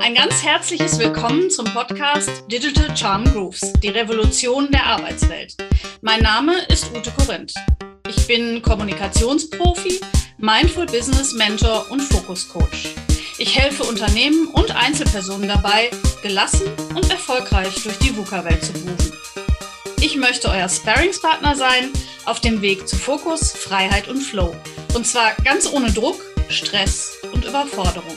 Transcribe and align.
Ein 0.00 0.14
ganz 0.14 0.44
herzliches 0.44 0.98
Willkommen 0.98 1.50
zum 1.50 1.66
Podcast 1.66 2.44
Digital 2.50 2.96
Charm 2.96 3.24
Grooves, 3.24 3.72
die 3.82 3.88
Revolution 3.88 4.70
der 4.70 4.86
Arbeitswelt. 4.86 5.56
Mein 6.02 6.20
Name 6.20 6.58
ist 6.68 6.90
Ute 6.94 7.10
Korinth. 7.12 7.54
Ich 8.08 8.26
bin 8.26 8.62
Kommunikationsprofi, 8.62 10.00
Mindful 10.38 10.86
Business 10.86 11.32
Mentor 11.32 11.86
und 11.90 12.00
Fokus 12.00 12.48
Coach. 12.48 12.94
Ich 13.38 13.58
helfe 13.58 13.82
Unternehmen 13.84 14.48
und 14.48 14.74
Einzelpersonen 14.76 15.48
dabei, 15.48 15.90
gelassen 16.22 16.66
und 16.94 17.10
erfolgreich 17.10 17.82
durch 17.82 17.98
die 17.98 18.16
VUCA-Welt 18.16 18.64
zu 18.64 18.72
buchen. 18.72 19.12
Ich 20.00 20.16
möchte 20.16 20.48
euer 20.50 20.68
Sparringspartner 20.68 21.56
sein 21.56 21.90
auf 22.26 22.40
dem 22.40 22.60
Weg 22.60 22.86
zu 22.86 22.96
Fokus, 22.96 23.52
Freiheit 23.52 24.06
und 24.08 24.20
Flow. 24.20 24.54
Und 24.94 25.08
zwar 25.08 25.34
ganz 25.42 25.70
ohne 25.72 25.92
Druck, 25.92 26.22
Stress 26.48 27.18
und 27.32 27.44
Überforderung. 27.44 28.16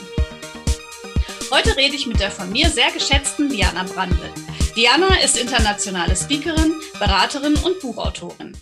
Heute 1.50 1.76
rede 1.76 1.96
ich 1.96 2.06
mit 2.06 2.20
der 2.20 2.30
von 2.30 2.52
mir 2.52 2.70
sehr 2.70 2.92
geschätzten 2.92 3.48
Diana 3.48 3.82
Brandl. 3.82 4.30
Diana 4.76 5.20
ist 5.20 5.36
internationale 5.36 6.14
Speakerin, 6.14 6.72
Beraterin 7.00 7.56
und 7.56 7.80
Buchautorin. 7.80 8.56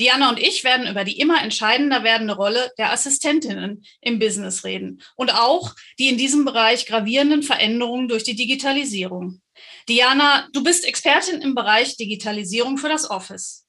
Diana 0.00 0.30
und 0.30 0.40
ich 0.40 0.64
werden 0.64 0.88
über 0.88 1.04
die 1.04 1.20
immer 1.20 1.44
entscheidender 1.44 2.02
werdende 2.02 2.34
Rolle 2.34 2.72
der 2.76 2.90
Assistentinnen 2.90 3.84
im 4.00 4.18
Business 4.18 4.64
reden 4.64 5.00
und 5.14 5.32
auch 5.32 5.76
die 6.00 6.08
in 6.08 6.18
diesem 6.18 6.44
Bereich 6.44 6.86
gravierenden 6.86 7.44
Veränderungen 7.44 8.08
durch 8.08 8.24
die 8.24 8.34
Digitalisierung. 8.34 9.42
Diana, 9.88 10.48
du 10.52 10.64
bist 10.64 10.84
Expertin 10.84 11.40
im 11.40 11.54
Bereich 11.54 11.96
Digitalisierung 11.96 12.78
für 12.78 12.88
das 12.88 13.08
Office. 13.08 13.64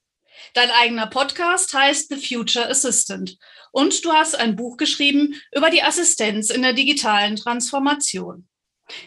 Dein 0.54 0.72
eigener 0.72 1.08
Podcast 1.08 1.73
heißt 1.73 2.09
The 2.09 2.36
Future 2.36 2.70
Assistant 2.70 3.38
und 3.72 4.04
du 4.04 4.12
hast 4.12 4.36
ein 4.36 4.55
Buch 4.55 4.77
geschrieben 4.77 5.41
über 5.54 5.70
die 5.70 5.84
Assistenz 5.84 6.50
in 6.50 6.62
der 6.62 6.73
digitalen 6.73 7.36
Transformation. 7.36 8.47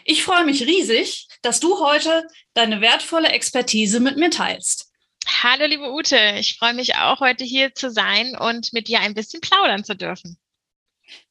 Ich 0.03 0.23
freue 0.23 0.45
mich 0.45 0.65
riesig, 0.65 1.27
dass 1.41 1.59
du 1.59 1.79
heute 1.79 2.27
deine 2.53 2.81
wertvolle 2.81 3.29
Expertise 3.29 3.99
mit 3.99 4.17
mir 4.17 4.31
teilst. 4.31 4.91
Hallo, 5.27 5.65
liebe 5.65 5.91
Ute. 5.91 6.35
Ich 6.39 6.57
freue 6.57 6.73
mich 6.73 6.95
auch, 6.95 7.19
heute 7.19 7.43
hier 7.43 7.73
zu 7.73 7.91
sein 7.91 8.35
und 8.37 8.73
mit 8.73 8.87
dir 8.87 8.99
ein 8.99 9.13
bisschen 9.13 9.41
plaudern 9.41 9.83
zu 9.83 9.95
dürfen. 9.95 10.37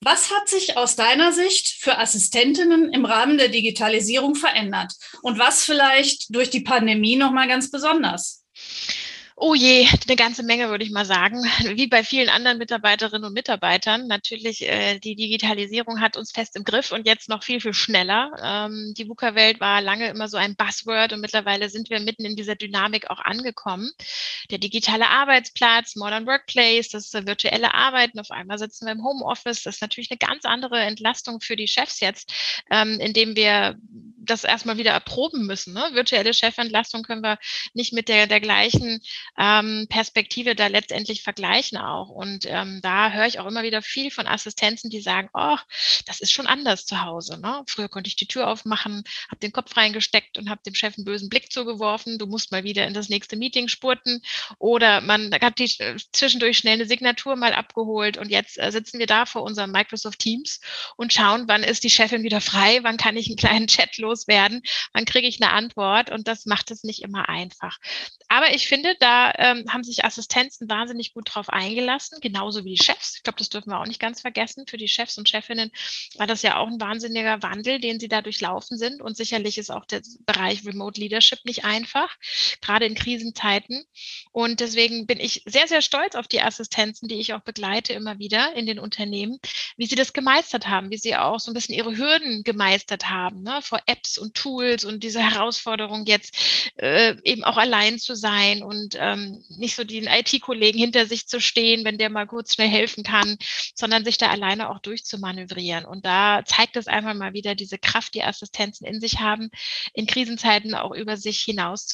Was 0.00 0.30
hat 0.30 0.48
sich 0.48 0.76
aus 0.76 0.94
deiner 0.94 1.32
Sicht 1.32 1.80
für 1.80 1.98
Assistentinnen 1.98 2.92
im 2.92 3.04
Rahmen 3.04 3.38
der 3.38 3.48
Digitalisierung 3.48 4.36
verändert 4.36 4.92
und 5.22 5.38
was 5.38 5.64
vielleicht 5.64 6.34
durch 6.34 6.50
die 6.50 6.60
Pandemie 6.60 7.16
noch 7.16 7.32
mal 7.32 7.48
ganz 7.48 7.70
besonders? 7.70 8.44
Oh 9.36 9.52
je, 9.52 9.88
eine 10.06 10.14
ganze 10.14 10.44
Menge 10.44 10.68
würde 10.68 10.84
ich 10.84 10.92
mal 10.92 11.04
sagen. 11.04 11.42
Wie 11.74 11.88
bei 11.88 12.04
vielen 12.04 12.28
anderen 12.28 12.56
Mitarbeiterinnen 12.56 13.24
und 13.24 13.32
Mitarbeitern. 13.32 14.06
Natürlich, 14.06 14.62
äh, 14.62 15.00
die 15.00 15.16
Digitalisierung 15.16 16.00
hat 16.00 16.16
uns 16.16 16.30
fest 16.30 16.54
im 16.54 16.62
Griff 16.62 16.92
und 16.92 17.04
jetzt 17.04 17.28
noch 17.28 17.42
viel, 17.42 17.60
viel 17.60 17.74
schneller. 17.74 18.30
Ähm, 18.40 18.94
die 18.96 19.08
VUCA-Welt 19.08 19.58
war 19.58 19.80
lange 19.80 20.08
immer 20.08 20.28
so 20.28 20.36
ein 20.36 20.54
Buzzword 20.54 21.14
und 21.14 21.20
mittlerweile 21.20 21.68
sind 21.68 21.90
wir 21.90 21.98
mitten 21.98 22.24
in 22.24 22.36
dieser 22.36 22.54
Dynamik 22.54 23.10
auch 23.10 23.18
angekommen. 23.18 23.90
Der 24.52 24.58
digitale 24.58 25.08
Arbeitsplatz, 25.08 25.96
Modern 25.96 26.26
Workplace, 26.26 26.90
das 26.90 27.12
virtuelle 27.12 27.74
Arbeiten. 27.74 28.20
Auf 28.20 28.30
einmal 28.30 28.58
sitzen 28.58 28.86
wir 28.86 28.92
im 28.92 29.02
Homeoffice. 29.02 29.64
Das 29.64 29.76
ist 29.76 29.82
natürlich 29.82 30.12
eine 30.12 30.18
ganz 30.18 30.44
andere 30.44 30.78
Entlastung 30.78 31.40
für 31.40 31.56
die 31.56 31.66
Chefs 31.66 31.98
jetzt, 31.98 32.62
ähm, 32.70 33.00
indem 33.00 33.34
wir 33.34 33.76
das 34.24 34.44
erstmal 34.44 34.78
wieder 34.78 34.92
erproben 34.92 35.46
müssen. 35.46 35.74
Ne? 35.74 35.90
Virtuelle 35.92 36.32
Chefentlastung 36.32 37.02
können 37.02 37.22
wir 37.22 37.38
nicht 37.74 37.92
mit 37.92 38.08
der, 38.08 38.26
der 38.26 38.40
gleichen 38.40 39.00
ähm, 39.38 39.86
Perspektive 39.88 40.54
da 40.54 40.66
letztendlich 40.66 41.22
vergleichen 41.22 41.78
auch. 41.78 42.08
Und 42.08 42.46
ähm, 42.46 42.80
da 42.82 43.10
höre 43.10 43.26
ich 43.26 43.38
auch 43.38 43.46
immer 43.46 43.62
wieder 43.62 43.82
viel 43.82 44.10
von 44.10 44.26
Assistenzen, 44.26 44.90
die 44.90 45.00
sagen, 45.00 45.28
oh, 45.34 45.56
das 46.06 46.20
ist 46.20 46.32
schon 46.32 46.46
anders 46.46 46.86
zu 46.86 47.02
Hause. 47.02 47.40
Ne? 47.40 47.62
Früher 47.66 47.88
konnte 47.88 48.08
ich 48.08 48.16
die 48.16 48.26
Tür 48.26 48.48
aufmachen, 48.48 49.04
habe 49.28 49.40
den 49.40 49.52
Kopf 49.52 49.76
reingesteckt 49.76 50.38
und 50.38 50.50
habe 50.50 50.62
dem 50.64 50.74
Chef 50.74 50.96
einen 50.96 51.04
bösen 51.04 51.28
Blick 51.28 51.52
zugeworfen. 51.52 52.18
Du 52.18 52.26
musst 52.26 52.52
mal 52.52 52.64
wieder 52.64 52.86
in 52.86 52.94
das 52.94 53.08
nächste 53.08 53.36
Meeting 53.36 53.68
spurten. 53.68 54.22
Oder 54.58 55.00
man 55.00 55.32
hat 55.32 55.58
die 55.58 55.72
äh, 55.78 55.96
zwischendurch 56.12 56.58
schnell 56.58 56.74
eine 56.74 56.86
Signatur 56.86 57.36
mal 57.36 57.52
abgeholt 57.52 58.16
und 58.16 58.30
jetzt 58.30 58.58
äh, 58.58 58.70
sitzen 58.70 58.98
wir 58.98 59.06
da 59.06 59.26
vor 59.26 59.42
unserem 59.42 59.72
Microsoft 59.72 60.18
Teams 60.18 60.60
und 60.96 61.12
schauen, 61.12 61.44
wann 61.46 61.62
ist 61.62 61.84
die 61.84 61.90
Chefin 61.90 62.22
wieder 62.22 62.40
frei, 62.40 62.80
wann 62.82 62.96
kann 62.96 63.16
ich 63.16 63.28
einen 63.28 63.36
kleinen 63.36 63.66
Chat 63.66 63.98
loswerden, 63.98 64.62
wann 64.92 65.04
kriege 65.04 65.26
ich 65.26 65.42
eine 65.42 65.52
Antwort 65.52 66.10
und 66.10 66.28
das 66.28 66.46
macht 66.46 66.70
es 66.70 66.84
nicht 66.84 67.02
immer 67.02 67.28
einfach. 67.28 67.78
Aber 68.28 68.54
ich 68.54 68.66
finde, 68.66 68.96
da 68.98 69.13
ähm, 69.36 69.64
haben 69.68 69.84
sich 69.84 70.04
Assistenzen 70.04 70.68
wahnsinnig 70.68 71.14
gut 71.14 71.34
drauf 71.34 71.48
eingelassen, 71.48 72.18
genauso 72.20 72.64
wie 72.64 72.74
die 72.74 72.82
Chefs. 72.82 73.16
Ich 73.16 73.22
glaube, 73.22 73.38
das 73.38 73.48
dürfen 73.48 73.70
wir 73.70 73.80
auch 73.80 73.86
nicht 73.86 74.00
ganz 74.00 74.20
vergessen. 74.20 74.66
Für 74.66 74.76
die 74.76 74.88
Chefs 74.88 75.18
und 75.18 75.28
Chefinnen 75.28 75.70
war 76.16 76.26
das 76.26 76.42
ja 76.42 76.56
auch 76.58 76.68
ein 76.68 76.80
wahnsinniger 76.80 77.42
Wandel, 77.42 77.80
den 77.80 78.00
sie 78.00 78.08
da 78.08 78.22
durchlaufen 78.22 78.78
sind. 78.78 79.00
Und 79.00 79.16
sicherlich 79.16 79.58
ist 79.58 79.70
auch 79.70 79.84
der 79.84 80.02
Bereich 80.26 80.64
Remote 80.64 81.00
Leadership 81.00 81.44
nicht 81.44 81.64
einfach, 81.64 82.16
gerade 82.60 82.86
in 82.86 82.94
Krisenzeiten. 82.94 83.84
Und 84.32 84.60
deswegen 84.60 85.06
bin 85.06 85.20
ich 85.20 85.42
sehr, 85.46 85.68
sehr 85.68 85.82
stolz 85.82 86.14
auf 86.14 86.28
die 86.28 86.42
Assistenzen, 86.42 87.08
die 87.08 87.20
ich 87.20 87.34
auch 87.34 87.40
begleite 87.40 87.92
immer 87.92 88.18
wieder 88.18 88.54
in 88.54 88.66
den 88.66 88.78
Unternehmen, 88.78 89.38
wie 89.76 89.86
sie 89.86 89.94
das 89.94 90.12
gemeistert 90.12 90.68
haben, 90.68 90.90
wie 90.90 90.98
sie 90.98 91.16
auch 91.16 91.40
so 91.40 91.50
ein 91.50 91.54
bisschen 91.54 91.74
ihre 91.74 91.96
Hürden 91.96 92.42
gemeistert 92.42 93.08
haben, 93.10 93.42
ne, 93.42 93.60
vor 93.62 93.80
Apps 93.86 94.18
und 94.18 94.34
Tools 94.34 94.84
und 94.84 95.02
diese 95.02 95.20
Herausforderung 95.20 96.06
jetzt 96.06 96.72
äh, 96.76 97.16
eben 97.22 97.44
auch 97.44 97.56
allein 97.56 97.98
zu 97.98 98.14
sein 98.14 98.62
und 98.62 98.94
ähm, 99.04 99.44
nicht 99.48 99.76
so 99.76 99.84
den 99.84 100.06
IT-Kollegen 100.06 100.78
hinter 100.78 101.06
sich 101.06 101.26
zu 101.26 101.40
stehen, 101.40 101.84
wenn 101.84 101.98
der 101.98 102.10
mal 102.10 102.26
kurz 102.26 102.54
schnell 102.54 102.68
helfen 102.68 103.04
kann, 103.04 103.36
sondern 103.74 104.04
sich 104.04 104.18
da 104.18 104.30
alleine 104.30 104.70
auch 104.70 104.78
durchzumanövrieren. 104.78 105.84
Und 105.84 106.04
da 106.06 106.42
zeigt 106.44 106.76
es 106.76 106.86
einfach 106.86 107.14
mal 107.14 107.34
wieder 107.34 107.54
diese 107.54 107.78
Kraft, 107.78 108.14
die 108.14 108.22
Assistenzen 108.22 108.86
in 108.86 109.00
sich 109.00 109.20
haben, 109.20 109.50
in 109.92 110.06
Krisenzeiten 110.06 110.74
auch 110.74 110.92
über 110.92 111.16
sich 111.16 111.40
hinaus. 111.40 111.86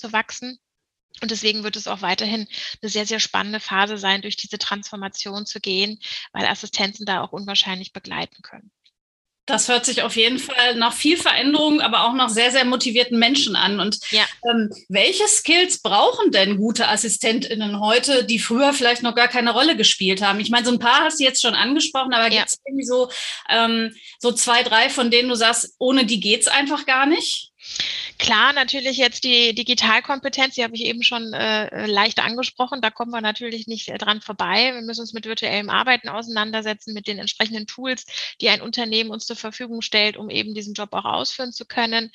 Und 1.23 1.31
deswegen 1.31 1.65
wird 1.65 1.77
es 1.77 1.89
auch 1.89 2.03
weiterhin 2.03 2.47
eine 2.81 2.91
sehr, 2.91 3.07
sehr 3.07 3.21
spannende 3.21 3.61
Phase 3.61 3.99
sein, 3.99 4.23
durch 4.23 4.37
diese 4.37 4.59
Transformation 4.59 5.45
zu 5.45 5.61
gehen, 5.61 5.99
weil 6.33 6.47
Assistenzen 6.47 7.05
da 7.05 7.23
auch 7.23 7.33
unwahrscheinlich 7.33 7.93
begleiten 7.93 8.43
können. 8.43 8.71
Das 9.51 9.69
hört 9.69 9.85
sich 9.85 10.03
auf 10.03 10.15
jeden 10.15 10.39
Fall 10.39 10.77
nach 10.77 10.93
viel 10.93 11.17
Veränderung, 11.17 11.81
aber 11.81 12.05
auch 12.05 12.15
nach 12.15 12.29
sehr, 12.29 12.53
sehr 12.53 12.65
motivierten 12.65 13.19
Menschen 13.19 13.57
an. 13.57 13.81
Und 13.81 13.99
ja. 14.11 14.23
ähm, 14.49 14.71
welche 14.89 15.27
Skills 15.27 15.83
brauchen 15.83 16.31
denn 16.31 16.57
gute 16.57 16.87
AssistentInnen 16.87 17.81
heute, 17.81 18.25
die 18.25 18.39
früher 18.39 18.73
vielleicht 18.73 19.03
noch 19.03 19.17
gar 19.17 19.29
keine 19.29 19.53
Rolle 19.53 19.77
gespielt 19.77 20.23
haben? 20.23 20.39
Ich 20.39 20.51
meine, 20.51 20.65
so 20.65 20.73
ein 20.73 20.79
paar 20.79 21.01
hast 21.01 21.19
du 21.19 21.25
jetzt 21.25 21.43
schon 21.43 21.55
angesprochen, 21.55 22.15
aber 22.15 22.33
ja. 22.33 22.41
gibt 22.41 22.51
es 22.51 22.61
irgendwie 22.65 22.87
so, 22.87 23.11
ähm, 23.49 23.95
so 24.21 24.31
zwei, 24.31 24.63
drei, 24.63 24.89
von 24.89 25.11
denen 25.11 25.29
du 25.29 25.35
sagst, 25.35 25.75
ohne 25.79 26.05
die 26.05 26.21
geht 26.21 26.43
es 26.43 26.49
einfach 26.49 26.87
gar 26.87 27.07
nicht? 27.07 27.50
Klar, 28.21 28.53
natürlich 28.53 28.99
jetzt 28.99 29.25
die 29.25 29.55
Digitalkompetenz, 29.55 30.55
die 30.55 30.63
habe 30.63 30.75
ich 30.75 30.85
eben 30.85 31.03
schon 31.03 31.33
äh, 31.33 31.87
leicht 31.87 32.19
angesprochen. 32.19 32.83
Da 32.83 32.91
kommen 32.91 33.13
wir 33.13 33.23
natürlich 33.23 33.67
nicht 33.67 33.89
äh, 33.89 33.97
dran 33.97 34.21
vorbei. 34.21 34.75
Wir 34.75 34.83
müssen 34.83 35.01
uns 35.01 35.15
mit 35.15 35.25
virtuellem 35.25 35.71
Arbeiten 35.71 36.11
auseinandersetzen, 36.11 36.93
mit 36.93 37.07
den 37.07 37.19
entsprechenden 37.19 37.67
Tools, 37.67 38.05
die 38.43 38.51
ein 38.51 38.61
Unternehmen 38.61 39.11
uns 39.11 39.25
zur 39.25 39.37
Verfügung 39.37 39.81
stellt, 39.81 40.19
um 40.19 40.29
eben 40.29 40.53
diesen 40.53 40.75
Job 40.75 40.93
auch 40.93 41.07
ausführen 41.07 41.53
zu 41.53 41.65
können. 41.65 42.11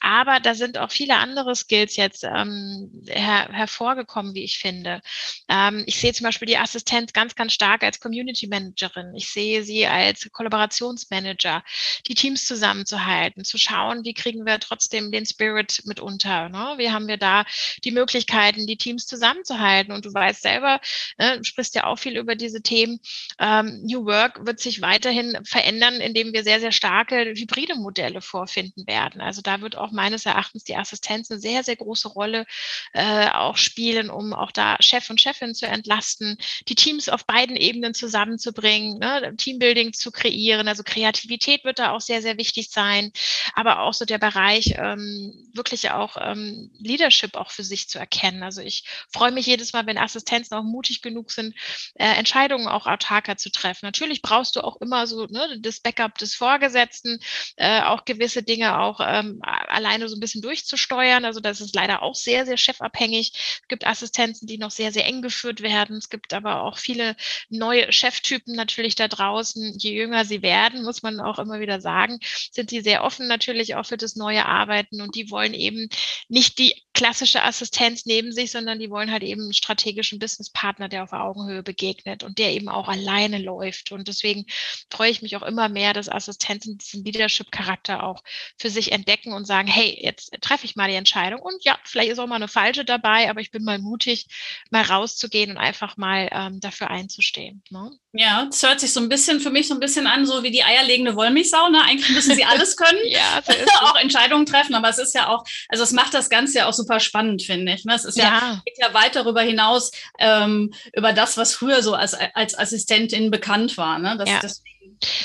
Aber 0.00 0.40
da 0.40 0.56
sind 0.56 0.76
auch 0.76 0.90
viele 0.90 1.16
andere 1.18 1.54
Skills 1.54 1.94
jetzt 1.94 2.24
ähm, 2.24 2.90
her 3.08 3.48
hervorgekommen, 3.52 4.34
wie 4.34 4.42
ich 4.42 4.58
finde. 4.58 5.02
Ähm, 5.48 5.84
ich 5.86 6.00
sehe 6.00 6.12
zum 6.12 6.24
Beispiel 6.24 6.46
die 6.46 6.58
Assistenz 6.58 7.12
ganz, 7.12 7.36
ganz 7.36 7.52
stark 7.52 7.84
als 7.84 8.00
Community 8.00 8.48
Managerin. 8.48 9.14
Ich 9.14 9.28
sehe 9.28 9.62
sie 9.62 9.86
als 9.86 10.28
Kollaborationsmanager, 10.32 11.62
die 12.08 12.14
Teams 12.16 12.44
zusammenzuhalten, 12.44 13.44
zu 13.44 13.56
schauen, 13.56 14.04
wie 14.04 14.14
kriegen 14.14 14.44
wir 14.44 14.58
trotzdem 14.58 14.93
den 14.94 15.26
Spirit 15.26 15.44
Spirit 15.44 15.82
mitunter. 15.84 16.48
Ne? 16.48 16.74
Wie 16.76 16.90
haben 16.90 17.06
wir 17.06 17.16
da 17.16 17.44
die 17.84 17.90
Möglichkeiten, 17.90 18.66
die 18.66 18.76
Teams 18.76 19.06
zusammenzuhalten? 19.06 19.92
Und 19.92 20.04
du 20.04 20.12
weißt 20.12 20.42
selber, 20.42 20.80
ne, 21.18 21.38
du 21.38 21.44
sprichst 21.44 21.74
ja 21.74 21.84
auch 21.84 21.98
viel 21.98 22.16
über 22.16 22.34
diese 22.34 22.62
Themen. 22.62 23.00
Ähm, 23.38 23.82
New 23.84 24.04
Work 24.06 24.46
wird 24.46 24.60
sich 24.60 24.80
weiterhin 24.80 25.38
verändern, 25.44 25.94
indem 25.96 26.32
wir 26.32 26.42
sehr, 26.44 26.60
sehr 26.60 26.72
starke 26.72 27.34
hybride 27.36 27.76
Modelle 27.76 28.20
vorfinden 28.20 28.86
werden. 28.86 29.20
Also 29.20 29.42
da 29.42 29.60
wird 29.60 29.76
auch 29.76 29.92
meines 29.92 30.26
Erachtens 30.26 30.64
die 30.64 30.76
Assistenz 30.76 31.30
eine 31.30 31.40
sehr, 31.40 31.62
sehr 31.62 31.76
große 31.76 32.08
Rolle 32.08 32.46
äh, 32.92 33.28
auch 33.30 33.56
spielen, 33.56 34.10
um 34.10 34.32
auch 34.32 34.50
da 34.50 34.76
Chef 34.80 35.10
und 35.10 35.20
Chefin 35.20 35.54
zu 35.54 35.66
entlasten, 35.66 36.38
die 36.68 36.74
Teams 36.74 37.08
auf 37.08 37.26
beiden 37.26 37.56
Ebenen 37.56 37.94
zusammenzubringen, 37.94 38.98
ne? 38.98 39.34
Teambuilding 39.36 39.92
zu 39.92 40.10
kreieren. 40.10 40.68
Also 40.68 40.82
Kreativität 40.84 41.64
wird 41.64 41.78
da 41.78 41.92
auch 41.92 42.00
sehr, 42.00 42.22
sehr 42.22 42.38
wichtig 42.38 42.70
sein, 42.70 43.12
aber 43.54 43.80
auch 43.80 43.94
so 43.94 44.04
der 44.04 44.18
Bereich 44.18 44.74
ähm, 44.84 45.32
wirklich 45.54 45.90
auch 45.90 46.16
ähm, 46.20 46.70
Leadership 46.78 47.36
auch 47.36 47.50
für 47.50 47.64
sich 47.64 47.88
zu 47.88 47.98
erkennen. 47.98 48.42
Also 48.42 48.60
ich 48.60 48.84
freue 49.12 49.32
mich 49.32 49.46
jedes 49.46 49.72
Mal, 49.72 49.86
wenn 49.86 49.98
Assistenzen 49.98 50.56
auch 50.56 50.62
mutig 50.62 51.02
genug 51.02 51.30
sind, 51.30 51.54
äh, 51.94 52.04
Entscheidungen 52.04 52.68
auch 52.68 52.86
autarker 52.86 53.36
zu 53.36 53.50
treffen. 53.50 53.86
Natürlich 53.86 54.22
brauchst 54.22 54.56
du 54.56 54.60
auch 54.60 54.80
immer 54.80 55.06
so 55.06 55.26
ne, 55.26 55.58
das 55.60 55.80
Backup 55.80 56.18
des 56.18 56.34
Vorgesetzten, 56.34 57.18
äh, 57.56 57.82
auch 57.82 58.04
gewisse 58.04 58.42
Dinge 58.42 58.78
auch 58.78 59.00
ähm, 59.00 59.40
alleine 59.42 60.08
so 60.08 60.16
ein 60.16 60.20
bisschen 60.20 60.42
durchzusteuern. 60.42 61.24
Also 61.24 61.40
das 61.40 61.60
ist 61.60 61.74
leider 61.74 62.02
auch 62.02 62.14
sehr, 62.14 62.44
sehr 62.46 62.56
chefabhängig. 62.56 63.32
Es 63.62 63.68
gibt 63.68 63.86
Assistenzen, 63.86 64.46
die 64.46 64.58
noch 64.58 64.70
sehr, 64.70 64.92
sehr 64.92 65.06
eng 65.06 65.22
geführt 65.22 65.62
werden. 65.62 65.96
Es 65.96 66.10
gibt 66.10 66.34
aber 66.34 66.62
auch 66.62 66.78
viele 66.78 67.16
neue 67.48 67.92
Cheftypen 67.92 68.54
natürlich 68.54 68.94
da 68.94 69.08
draußen. 69.08 69.78
Je 69.78 69.92
jünger 69.92 70.24
sie 70.24 70.42
werden, 70.42 70.84
muss 70.84 71.02
man 71.02 71.20
auch 71.20 71.38
immer 71.38 71.60
wieder 71.60 71.80
sagen, 71.80 72.18
sind 72.50 72.70
sie 72.70 72.80
sehr 72.80 73.04
offen 73.04 73.26
natürlich 73.26 73.74
auch 73.76 73.86
für 73.86 73.96
das 73.96 74.16
neue 74.16 74.44
Arbeiten 74.44 74.63
und 75.00 75.14
die 75.14 75.30
wollen 75.30 75.54
eben 75.54 75.88
nicht 76.28 76.58
die 76.58 76.74
klassische 76.92 77.42
Assistenz 77.42 78.06
neben 78.06 78.32
sich, 78.32 78.52
sondern 78.52 78.78
die 78.78 78.90
wollen 78.90 79.10
halt 79.10 79.22
eben 79.22 79.42
einen 79.42 79.52
strategischen 79.52 80.18
Businesspartner, 80.18 80.88
der 80.88 81.02
auf 81.02 81.12
Augenhöhe 81.12 81.62
begegnet 81.62 82.22
und 82.22 82.38
der 82.38 82.52
eben 82.52 82.68
auch 82.68 82.88
alleine 82.88 83.38
läuft. 83.38 83.92
Und 83.92 84.08
deswegen 84.08 84.46
freue 84.90 85.10
ich 85.10 85.20
mich 85.20 85.36
auch 85.36 85.42
immer 85.42 85.68
mehr, 85.68 85.92
dass 85.92 86.08
Assistenzen 86.08 86.78
diesen 86.78 87.04
Leadership-Charakter 87.04 88.04
auch 88.04 88.22
für 88.58 88.70
sich 88.70 88.92
entdecken 88.92 89.32
und 89.32 89.44
sagen, 89.46 89.68
hey, 89.68 89.98
jetzt 90.00 90.32
treffe 90.40 90.66
ich 90.66 90.76
mal 90.76 90.88
die 90.88 90.94
Entscheidung 90.94 91.40
und 91.40 91.64
ja, 91.64 91.78
vielleicht 91.84 92.10
ist 92.10 92.18
auch 92.18 92.26
mal 92.26 92.36
eine 92.36 92.48
falsche 92.48 92.84
dabei, 92.84 93.28
aber 93.28 93.40
ich 93.40 93.50
bin 93.50 93.64
mal 93.64 93.78
mutig, 93.78 94.26
mal 94.70 94.82
rauszugehen 94.82 95.50
und 95.50 95.58
einfach 95.58 95.96
mal 95.96 96.28
ähm, 96.32 96.60
dafür 96.60 96.90
einzustehen. 96.90 97.62
Ne? 97.70 97.90
Ja, 98.16 98.44
das 98.44 98.62
hört 98.62 98.78
sich 98.78 98.92
so 98.92 99.00
ein 99.00 99.08
bisschen 99.08 99.40
für 99.40 99.50
mich 99.50 99.66
so 99.66 99.74
ein 99.74 99.80
bisschen 99.80 100.06
an, 100.06 100.24
so 100.24 100.44
wie 100.44 100.52
die 100.52 100.62
eierlegende 100.62 101.16
Wollmilchsau. 101.16 101.68
Ne? 101.68 101.82
Eigentlich 101.82 102.10
müssen 102.10 102.36
sie 102.36 102.44
alles 102.44 102.76
können, 102.76 102.98
ja, 103.08 103.42
auch 103.80 103.96
Entscheidungen 103.96 104.46
treffen, 104.46 104.76
aber 104.76 104.88
es 104.88 104.98
ist 104.98 105.16
ja 105.16 105.28
auch, 105.28 105.44
also 105.68 105.82
es 105.82 105.90
macht 105.90 106.14
das 106.14 106.30
Ganze 106.30 106.58
ja 106.58 106.68
auch 106.68 106.72
super 106.72 107.00
spannend, 107.00 107.42
finde 107.42 107.72
ich. 107.72 107.84
Ne? 107.84 107.92
Es 107.92 108.04
ist 108.04 108.16
ja, 108.16 108.24
ja, 108.24 108.62
geht 108.64 108.78
ja 108.78 108.94
weit 108.94 109.16
darüber 109.16 109.42
hinaus, 109.42 109.90
ähm, 110.20 110.72
über 110.92 111.12
das, 111.12 111.36
was 111.36 111.54
früher 111.56 111.82
so 111.82 111.94
als, 111.94 112.14
als 112.14 112.56
Assistentin 112.56 113.32
bekannt 113.32 113.76
war. 113.76 113.98
Ne? 113.98 114.16
Das, 114.16 114.30
ja. 114.30 114.38
Deswegen 114.40 114.73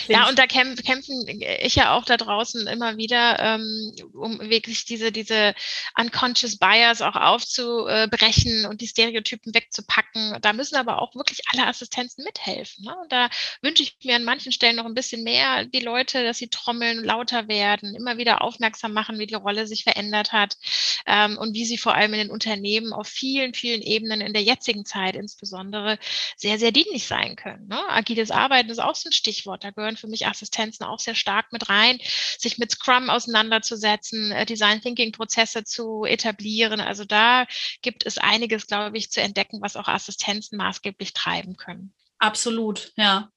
ja, 0.08 0.28
und 0.28 0.40
da 0.40 0.48
kämpfen, 0.48 0.84
kämpfen 0.84 1.26
ich 1.28 1.76
ja 1.76 1.96
auch 1.96 2.06
da 2.06 2.18
draußen 2.18 2.68
immer 2.68 2.98
wieder, 2.98 3.40
ähm, 3.40 3.94
um 4.14 4.40
wirklich 4.40 4.86
diese, 4.86 5.12
diese 5.12 5.54
unconscious 6.00 6.58
bias 6.58 7.02
auch 7.02 7.16
aufzubrechen 7.16 8.66
und 8.66 8.82
die 8.82 8.88
Stereotypen 8.88 9.54
wegzupacken. 9.54 10.38
Da 10.42 10.54
müssen 10.54 10.76
aber 10.76 11.02
auch 11.02 11.16
wirklich 11.16 11.42
alle 11.52 11.68
Assistenzen 11.68 12.24
mithelfen. 12.24 12.86
Ne? 12.86 12.96
Und 13.02 13.12
da 13.12 13.30
wünsche 13.62 13.84
ich 13.84 13.98
mir 14.04 14.16
an 14.16 14.24
manchen 14.24 14.52
Stellen 14.52 14.78
noch 14.78 14.86
ein 14.86 14.94
bisschen 14.94 15.24
mehr 15.24 15.66
die 15.66 15.80
Leute, 15.80 16.24
dass 16.24 16.38
sie 16.38 16.50
trommeln, 16.50 17.04
lauter 17.04 17.48
werden, 17.48 17.96
immer 17.96 18.18
wieder 18.18 18.42
aufmerksam 18.42 18.94
machen, 18.94 19.20
wie 19.20 19.28
die 19.28 19.36
Rolle 19.36 19.68
sich 19.68 19.84
verändert 19.84 20.32
hat 20.32 20.58
ähm, 21.06 21.38
und 21.38 21.54
wie 21.54 21.66
sie 21.66 21.78
vor 21.78 21.96
allem 21.96 22.14
in 22.14 22.20
den 22.20 22.32
Unternehmen 22.32 22.94
auf 22.94 23.08
vielen, 23.08 23.54
vielen 23.54 23.82
Ebenen 23.82 24.22
in 24.22 24.34
der 24.34 24.44
jetzigen 24.44 24.86
Zeit 24.86 25.16
insbesondere 25.16 26.00
sehr, 26.36 26.58
sehr 26.58 26.72
dienlich 26.72 27.06
sein 27.06 27.36
können. 27.36 27.68
Ne? 27.68 27.80
Agiles 27.90 28.32
Arbeiten 28.32 28.70
ist 28.70 28.80
auch 28.80 28.96
so 28.96 29.10
ein 29.10 29.14
Stichwort. 29.14 29.49
Stichwort. 29.50 29.64
Da 29.64 29.72
gehören 29.72 29.98
für 29.98 30.08
mich 30.08 30.28
Assistenzen 30.28 30.86
auch 30.86 31.00
sehr 31.00 31.16
stark 31.16 31.52
mit 31.52 31.70
rein, 31.70 32.00
sich 32.38 32.58
mit 32.58 32.72
Scrum 32.72 33.10
auseinanderzusetzen, 33.10 34.32
äh, 34.32 34.46
Design 34.46 34.82
Thinking 34.82 35.12
Prozesse 35.12 35.64
zu 35.64 36.06
etablieren. 36.06 36.80
Also 36.80 37.06
da 37.06 37.46
gibt 37.82 38.06
es 38.06 38.18
einiges, 38.18 38.68
glaube 38.68 38.98
ich, 38.98 39.12
zu 39.12 39.22
entdecken, 39.22 39.62
was 39.62 39.76
auch 39.76 39.88
Assistenzen 39.88 40.58
maßgeblich 40.58 41.14
treiben 41.14 41.58
können. 41.58 41.94
Absolut, 42.20 42.92
ja 42.96 43.30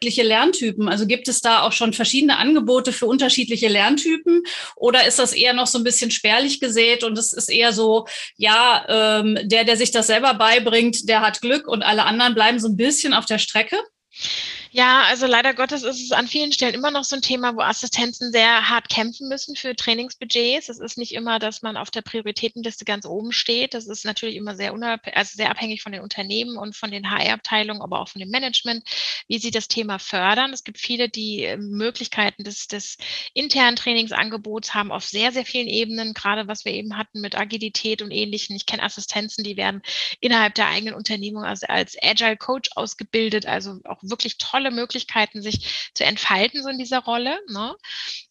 Lerntypen? 0.00 0.88
Also 0.88 1.06
gibt 1.06 1.26
es 1.26 1.40
da 1.40 1.62
auch 1.62 1.72
schon 1.72 1.92
verschiedene 1.92 2.36
Angebote 2.36 2.92
für 2.92 3.06
unterschiedliche 3.06 3.66
Lerntypen 3.66 4.44
oder 4.76 5.06
ist 5.06 5.18
das 5.18 5.32
eher 5.32 5.54
noch 5.54 5.66
so 5.66 5.78
ein 5.78 5.84
bisschen 5.84 6.12
spärlich 6.12 6.60
gesät 6.60 7.02
und 7.02 7.18
es 7.18 7.32
ist 7.32 7.50
eher 7.50 7.72
so, 7.72 8.06
ja, 8.36 8.84
ähm, 8.88 9.36
der, 9.42 9.64
der 9.64 9.76
sich 9.76 9.90
das 9.90 10.06
selber 10.06 10.34
beibringt, 10.34 11.08
der 11.08 11.20
hat 11.20 11.40
Glück 11.40 11.66
und 11.66 11.82
alle 11.82 12.04
anderen 12.04 12.34
bleiben 12.34 12.60
so 12.60 12.68
ein 12.68 12.76
bisschen 12.76 13.12
auf 13.12 13.26
der 13.26 13.38
Strecke? 13.38 13.76
Ja, 14.70 15.04
also 15.04 15.26
leider 15.26 15.54
Gottes 15.54 15.82
ist 15.82 16.02
es 16.02 16.12
an 16.12 16.28
vielen 16.28 16.52
Stellen 16.52 16.74
immer 16.74 16.90
noch 16.90 17.04
so 17.04 17.16
ein 17.16 17.22
Thema, 17.22 17.56
wo 17.56 17.60
Assistenzen 17.60 18.32
sehr 18.32 18.68
hart 18.68 18.90
kämpfen 18.90 19.28
müssen 19.28 19.56
für 19.56 19.74
Trainingsbudgets. 19.74 20.68
Es 20.68 20.78
ist 20.78 20.98
nicht 20.98 21.14
immer, 21.14 21.38
dass 21.38 21.62
man 21.62 21.78
auf 21.78 21.90
der 21.90 22.02
Prioritätenliste 22.02 22.84
ganz 22.84 23.06
oben 23.06 23.32
steht. 23.32 23.72
Das 23.72 23.86
ist 23.86 24.04
natürlich 24.04 24.36
immer 24.36 24.56
sehr 24.56 24.72
also 25.14 25.36
sehr 25.36 25.50
abhängig 25.50 25.82
von 25.82 25.92
den 25.92 26.02
Unternehmen 26.02 26.58
und 26.58 26.76
von 26.76 26.90
den 26.90 27.10
HR-Abteilungen, 27.10 27.80
aber 27.80 28.00
auch 28.00 28.08
von 28.08 28.20
dem 28.20 28.28
Management, 28.28 28.84
wie 29.26 29.38
sie 29.38 29.50
das 29.50 29.68
Thema 29.68 29.98
fördern. 29.98 30.52
Es 30.52 30.64
gibt 30.64 30.78
viele, 30.78 31.08
die 31.08 31.44
äh, 31.44 31.56
Möglichkeiten 31.56 32.44
des, 32.44 32.66
des 32.66 32.98
internen 33.32 33.76
Trainingsangebots 33.76 34.74
haben 34.74 34.92
auf 34.92 35.04
sehr, 35.04 35.32
sehr 35.32 35.46
vielen 35.46 35.68
Ebenen, 35.68 36.12
gerade 36.12 36.46
was 36.46 36.66
wir 36.66 36.72
eben 36.72 36.98
hatten 36.98 37.22
mit 37.22 37.38
Agilität 37.38 38.02
und 38.02 38.10
Ähnlichem. 38.10 38.54
Ich 38.54 38.66
kenne 38.66 38.82
Assistenzen, 38.82 39.44
die 39.44 39.56
werden 39.56 39.80
innerhalb 40.20 40.54
der 40.54 40.68
eigenen 40.68 40.94
Unternehmung 40.94 41.44
als, 41.44 41.64
als 41.64 41.96
Agile 42.02 42.36
Coach 42.36 42.70
ausgebildet, 42.74 43.46
also 43.46 43.80
auch 43.84 44.02
wirklich 44.02 44.36
toll 44.36 44.57
tolle 44.58 44.70
Möglichkeiten, 44.72 45.40
sich 45.40 45.90
zu 45.94 46.04
entfalten 46.04 46.62
so 46.62 46.68
in 46.68 46.78
dieser 46.78 46.98
Rolle. 46.98 47.38
Ne? 47.48 47.76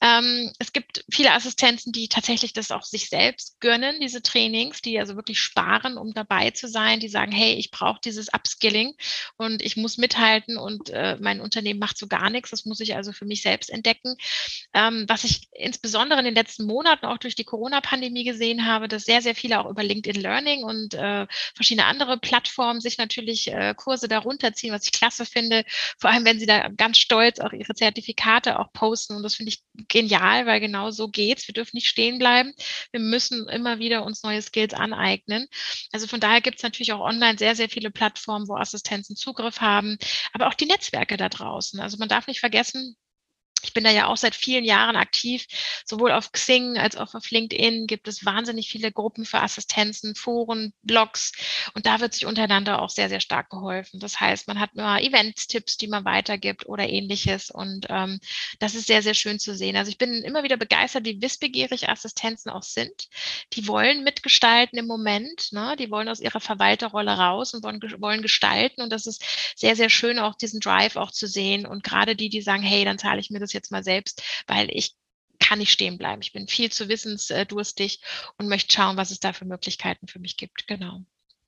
Ähm, 0.01 0.51
es 0.59 0.73
gibt 0.73 1.05
viele 1.09 1.31
Assistenzen, 1.31 1.93
die 1.93 2.09
tatsächlich 2.09 2.51
das 2.51 2.71
auch 2.71 2.83
sich 2.83 3.07
selbst 3.07 3.59
gönnen, 3.61 4.01
diese 4.01 4.21
Trainings, 4.21 4.81
die 4.81 4.99
also 4.99 5.15
wirklich 5.15 5.39
sparen, 5.39 5.97
um 5.97 6.13
dabei 6.13 6.51
zu 6.51 6.67
sein, 6.67 6.99
die 6.99 7.07
sagen, 7.07 7.31
hey, 7.31 7.53
ich 7.53 7.71
brauche 7.71 8.01
dieses 8.03 8.27
Upskilling 8.33 8.93
und 9.37 9.61
ich 9.61 9.77
muss 9.77 9.97
mithalten 9.97 10.57
und 10.57 10.89
äh, 10.89 11.17
mein 11.21 11.39
Unternehmen 11.39 11.79
macht 11.79 11.97
so 11.97 12.07
gar 12.07 12.29
nichts. 12.29 12.51
Das 12.51 12.65
muss 12.65 12.81
ich 12.81 12.95
also 12.95 13.13
für 13.13 13.25
mich 13.25 13.41
selbst 13.41 13.69
entdecken. 13.69 14.15
Ähm, 14.73 15.05
was 15.07 15.23
ich 15.23 15.47
insbesondere 15.53 16.19
in 16.19 16.25
den 16.25 16.35
letzten 16.35 16.65
Monaten 16.65 17.05
auch 17.05 17.17
durch 17.17 17.35
die 17.35 17.45
Corona-Pandemie 17.45 18.25
gesehen 18.25 18.65
habe, 18.65 18.89
dass 18.89 19.05
sehr, 19.05 19.21
sehr 19.21 19.35
viele 19.35 19.61
auch 19.61 19.69
über 19.69 19.83
LinkedIn 19.83 20.21
Learning 20.21 20.63
und 20.63 20.93
äh, 20.93 21.25
verschiedene 21.55 21.85
andere 21.85 22.17
Plattformen 22.17 22.81
sich 22.81 22.97
natürlich 22.97 23.47
äh, 23.47 23.73
Kurse 23.77 24.09
darunter 24.09 24.51
ziehen, 24.53 24.73
was 24.73 24.83
ich 24.83 24.91
klasse 24.91 25.25
finde. 25.25 25.63
Vor 25.97 26.09
allem 26.09 26.16
allem, 26.17 26.25
wenn 26.25 26.39
sie 26.39 26.45
da 26.45 26.69
ganz 26.69 26.97
stolz 26.97 27.39
auch 27.39 27.53
ihre 27.53 27.73
Zertifikate 27.73 28.59
auch 28.59 28.71
posten. 28.73 29.15
Und 29.15 29.23
das 29.23 29.35
finde 29.35 29.51
ich 29.51 29.63
genial, 29.87 30.45
weil 30.45 30.59
genau 30.59 30.91
so 30.91 31.07
geht's. 31.07 31.47
Wir 31.47 31.53
dürfen 31.53 31.77
nicht 31.77 31.87
stehen 31.87 32.19
bleiben. 32.19 32.53
Wir 32.91 32.99
müssen 32.99 33.47
immer 33.49 33.79
wieder 33.79 34.05
uns 34.05 34.23
neue 34.23 34.41
Skills 34.41 34.73
aneignen. 34.73 35.47
Also 35.91 36.07
von 36.07 36.19
daher 36.19 36.41
gibt 36.41 36.57
es 36.57 36.63
natürlich 36.63 36.93
auch 36.93 37.01
online 37.01 37.37
sehr, 37.37 37.55
sehr 37.55 37.69
viele 37.69 37.91
Plattformen, 37.91 38.47
wo 38.47 38.55
Assistenzen 38.55 39.15
Zugriff 39.15 39.61
haben, 39.61 39.97
aber 40.33 40.47
auch 40.47 40.53
die 40.53 40.65
Netzwerke 40.65 41.17
da 41.17 41.29
draußen. 41.29 41.79
Also 41.79 41.97
man 41.97 42.09
darf 42.09 42.27
nicht 42.27 42.39
vergessen, 42.39 42.95
ich 43.63 43.73
bin 43.73 43.83
da 43.83 43.91
ja 43.91 44.07
auch 44.07 44.17
seit 44.17 44.35
vielen 44.35 44.63
Jahren 44.63 44.95
aktiv. 44.95 45.45
Sowohl 45.85 46.11
auf 46.11 46.31
Xing 46.31 46.77
als 46.77 46.97
auch 46.97 47.13
auf 47.13 47.29
LinkedIn 47.29 47.87
gibt 47.87 48.07
es 48.07 48.25
wahnsinnig 48.25 48.69
viele 48.69 48.91
Gruppen 48.91 49.25
für 49.25 49.41
Assistenzen, 49.41 50.15
Foren, 50.15 50.73
Blogs. 50.83 51.31
Und 51.73 51.85
da 51.85 51.99
wird 51.99 52.13
sich 52.13 52.25
untereinander 52.25 52.81
auch 52.81 52.89
sehr, 52.89 53.09
sehr 53.09 53.19
stark 53.19 53.49
geholfen. 53.49 53.99
Das 53.99 54.19
heißt, 54.19 54.47
man 54.47 54.59
hat 54.59 54.75
nur 54.75 54.85
Events-Tipps, 54.99 55.77
die 55.77 55.87
man 55.87 56.05
weitergibt 56.05 56.65
oder 56.67 56.87
ähnliches. 56.87 57.49
Und 57.49 57.87
ähm, 57.89 58.19
das 58.59 58.75
ist 58.75 58.87
sehr, 58.87 59.01
sehr 59.01 59.13
schön 59.13 59.39
zu 59.39 59.55
sehen. 59.55 59.75
Also 59.75 59.89
ich 59.89 59.97
bin 59.97 60.23
immer 60.23 60.43
wieder 60.43 60.57
begeistert, 60.57 61.05
wie 61.05 61.21
wissbegierig 61.21 61.89
Assistenzen 61.89 62.51
auch 62.51 62.63
sind. 62.63 63.07
Die 63.53 63.67
wollen 63.67 64.03
mitgestalten 64.03 64.77
im 64.77 64.87
Moment. 64.87 65.51
Ne? 65.51 65.75
Die 65.77 65.91
wollen 65.91 66.09
aus 66.09 66.19
ihrer 66.19 66.39
Verwalterrolle 66.39 67.11
raus 67.11 67.53
und 67.53 67.63
wollen, 67.63 67.81
wollen 67.99 68.21
gestalten. 68.21 68.81
Und 68.81 68.91
das 68.91 69.07
ist 69.07 69.23
sehr, 69.55 69.75
sehr 69.75 69.89
schön, 69.89 70.19
auch 70.19 70.35
diesen 70.35 70.59
Drive 70.59 70.95
auch 70.95 71.11
zu 71.11 71.27
sehen. 71.27 71.65
Und 71.65 71.83
gerade 71.83 72.15
die, 72.15 72.29
die 72.29 72.41
sagen, 72.41 72.63
hey, 72.63 72.85
dann 72.85 72.99
zahle 72.99 73.19
ich 73.19 73.29
mir 73.29 73.39
das 73.39 73.46
jetzt 73.53 73.71
mal 73.71 73.83
selbst, 73.83 74.23
weil 74.47 74.69
ich 74.71 74.95
kann 75.39 75.59
nicht 75.59 75.71
stehen 75.71 75.97
bleiben. 75.97 76.21
Ich 76.21 76.33
bin 76.33 76.47
viel 76.47 76.71
zu 76.71 76.89
wissensdurstig 76.89 78.01
und 78.37 78.49
möchte 78.49 78.73
schauen, 78.73 78.97
was 78.97 79.11
es 79.11 79.19
da 79.19 79.33
für 79.33 79.45
Möglichkeiten 79.45 80.07
für 80.07 80.19
mich 80.19 80.37
gibt. 80.37 80.67
Genau. 80.67 81.05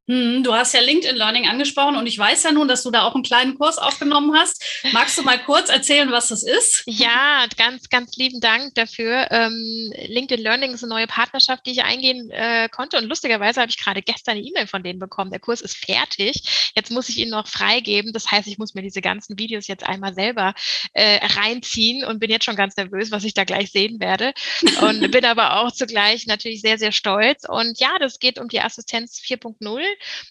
Hm, 0.09 0.43
du 0.43 0.55
hast 0.55 0.73
ja 0.73 0.79
LinkedIn 0.79 1.15
Learning 1.15 1.47
angesprochen 1.47 1.95
und 1.95 2.07
ich 2.07 2.17
weiß 2.17 2.41
ja 2.41 2.51
nun, 2.51 2.67
dass 2.67 2.81
du 2.81 2.89
da 2.89 3.03
auch 3.03 3.13
einen 3.13 3.21
kleinen 3.21 3.59
Kurs 3.59 3.77
aufgenommen 3.77 4.35
hast. 4.35 4.65
Magst 4.91 5.19
du 5.19 5.21
mal 5.21 5.37
kurz 5.37 5.69
erzählen, 5.69 6.11
was 6.11 6.29
das 6.29 6.41
ist? 6.41 6.81
Ja, 6.87 7.45
ganz, 7.57 7.89
ganz 7.89 8.17
lieben 8.17 8.41
Dank 8.41 8.73
dafür. 8.73 9.27
Ähm, 9.29 9.93
LinkedIn 10.07 10.43
Learning 10.43 10.73
ist 10.73 10.83
eine 10.83 10.89
neue 10.89 11.05
Partnerschaft, 11.05 11.67
die 11.67 11.71
ich 11.73 11.83
eingehen 11.83 12.31
äh, 12.31 12.69
konnte 12.69 12.97
und 12.97 13.03
lustigerweise 13.03 13.61
habe 13.61 13.69
ich 13.69 13.77
gerade 13.77 14.01
gestern 14.01 14.37
eine 14.37 14.47
E-Mail 14.47 14.65
von 14.65 14.81
denen 14.81 14.97
bekommen. 14.97 15.29
Der 15.29 15.39
Kurs 15.39 15.61
ist 15.61 15.77
fertig. 15.77 16.71
Jetzt 16.75 16.89
muss 16.89 17.07
ich 17.09 17.19
ihn 17.19 17.29
noch 17.29 17.47
freigeben. 17.47 18.11
Das 18.11 18.31
heißt, 18.31 18.47
ich 18.47 18.57
muss 18.57 18.73
mir 18.73 18.81
diese 18.81 19.01
ganzen 19.01 19.37
Videos 19.37 19.67
jetzt 19.67 19.85
einmal 19.85 20.15
selber 20.15 20.55
äh, 20.93 21.19
reinziehen 21.23 22.03
und 22.03 22.17
bin 22.17 22.31
jetzt 22.31 22.45
schon 22.45 22.55
ganz 22.55 22.75
nervös, 22.77 23.11
was 23.11 23.25
ich 23.25 23.35
da 23.35 23.43
gleich 23.43 23.71
sehen 23.71 23.99
werde. 23.99 24.33
Und 24.81 25.11
bin 25.11 25.25
aber 25.25 25.57
auch 25.57 25.71
zugleich 25.71 26.25
natürlich 26.25 26.61
sehr, 26.61 26.79
sehr 26.79 26.91
stolz. 26.91 27.47
Und 27.47 27.79
ja, 27.79 27.99
das 27.99 28.17
geht 28.17 28.39
um 28.39 28.47
die 28.47 28.61
Assistenz 28.61 29.21
4.0 29.23 29.83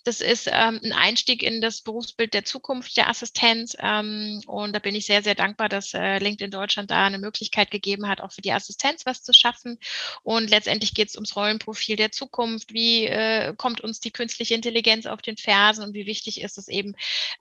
Das 0.04 0.20
ist 0.20 0.46
ähm, 0.46 0.80
ein 0.82 0.92
Einstieg 0.92 1.42
in 1.42 1.60
das 1.60 1.82
Berufsbild 1.82 2.34
der 2.34 2.44
Zukunft 2.44 2.96
der 2.96 3.08
Assistenz. 3.08 3.76
Ähm, 3.78 4.40
und 4.46 4.75
da 4.75 4.78
bin 4.78 4.94
ich 4.94 5.06
sehr, 5.06 5.22
sehr 5.22 5.34
dankbar, 5.34 5.68
dass 5.68 5.94
äh, 5.94 6.18
LinkedIn 6.18 6.50
Deutschland 6.50 6.90
da 6.90 7.06
eine 7.06 7.18
Möglichkeit 7.18 7.70
gegeben 7.70 8.08
hat, 8.08 8.20
auch 8.20 8.32
für 8.32 8.42
die 8.42 8.52
Assistenz 8.52 9.06
was 9.06 9.22
zu 9.22 9.32
schaffen. 9.32 9.78
Und 10.22 10.50
letztendlich 10.50 10.94
geht 10.94 11.08
es 11.08 11.14
ums 11.14 11.37
Rollenprofil 11.37 11.96
der 11.96 12.12
Zukunft. 12.12 12.72
Wie 12.72 13.06
äh, 13.06 13.54
kommt 13.56 13.80
uns 13.80 14.00
die 14.00 14.10
künstliche 14.10 14.54
Intelligenz 14.54 15.06
auf 15.06 15.22
den 15.22 15.37
Fersen 15.37 15.84
und 15.84 15.94
wie 15.94 16.06
wichtig 16.06 16.40
ist 16.40 16.58
es 16.58 16.68
eben, 16.68 16.94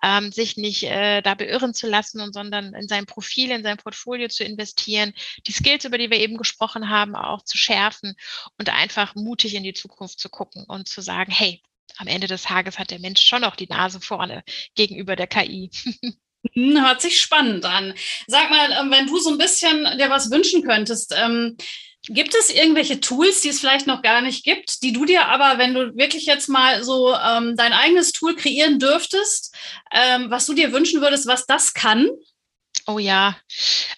ähm, 0.04 0.32
sich 0.32 0.58
nicht 0.58 0.84
äh, 0.84 1.22
da 1.22 1.36
beirren 1.36 1.74
zu 1.74 1.88
lassen 1.88 2.22
und 2.22 2.34
sondern 2.34 2.74
in 2.74 2.88
sein 2.88 3.06
Profil, 3.06 3.52
in 3.52 3.64
sein 3.64 3.78
Portfolio 3.78 4.28
zu 4.28 4.44
investieren, 4.44 5.14
die 5.46 5.52
Skills, 5.52 5.86
über 5.86 5.98
die 5.98 6.10
wir 6.10 6.20
eben 6.20 6.38
gesprochen 6.38 6.90
haben, 6.90 7.16
auch 7.16 7.44
zu 7.44 7.58
schärfen 7.58 8.16
und 8.58 8.70
einfach 8.70 9.16
mutig 9.16 9.56
in 9.56 9.64
die 9.64 9.74
Zukunft 9.74 10.20
zu 10.20 10.30
gucken 10.30 10.66
und 10.68 10.88
zu 10.88 11.02
sagen, 11.02 11.32
hey, 11.32 11.62
am 11.98 12.08
Ende 12.08 12.28
des 12.28 12.44
Tages 12.44 12.78
hat 12.80 12.92
der 12.92 13.00
Mensch 13.00 13.24
schon 13.24 13.42
noch 13.42 13.56
die 13.56 13.68
Nase 13.68 14.02
vorne 14.02 14.44
gegenüber 14.76 15.16
der 15.16 15.28
KI. 15.28 15.72
Hm, 16.54 16.82
hört 16.82 17.02
sich 17.02 17.20
spannend 17.20 17.66
an. 17.66 17.94
Sag 18.28 18.50
mal, 18.50 18.72
ähm, 18.80 18.92
wenn 18.92 19.08
du 19.08 19.18
so 19.20 19.32
ein 19.32 19.40
bisschen 19.40 19.84
dir 19.98 20.10
was 20.10 20.32
wünschen 20.32 20.64
könntest, 20.64 21.14
ähm, 21.18 21.58
gibt 22.04 22.36
es 22.36 22.50
irgendwelche 22.50 23.00
Tools, 23.00 23.42
die 23.42 23.50
es 23.50 23.60
vielleicht 23.60 23.88
noch 23.88 24.02
gar 24.02 24.22
nicht 24.22 24.44
gibt, 24.44 24.82
die 24.84 24.94
du 24.94 25.06
dir 25.06 25.26
aber, 25.26 25.58
wenn 25.58 25.74
du 25.74 25.96
wirklich 25.96 26.26
jetzt 26.26 26.48
mal 26.48 26.84
so 26.84 27.14
ähm, 27.14 27.56
dein 27.56 27.74
eigenes 27.74 28.12
Tool 28.12 28.36
kreieren 28.36 28.80
dürftest, 28.80 29.56
ähm, 29.92 30.30
was 30.30 30.46
du 30.46 30.54
dir 30.54 30.72
wünschen 30.72 31.02
würdest, 31.02 31.28
was 31.28 31.46
das 31.46 31.74
kann? 31.74 32.08
Oh 32.90 33.00
ja, 33.00 33.36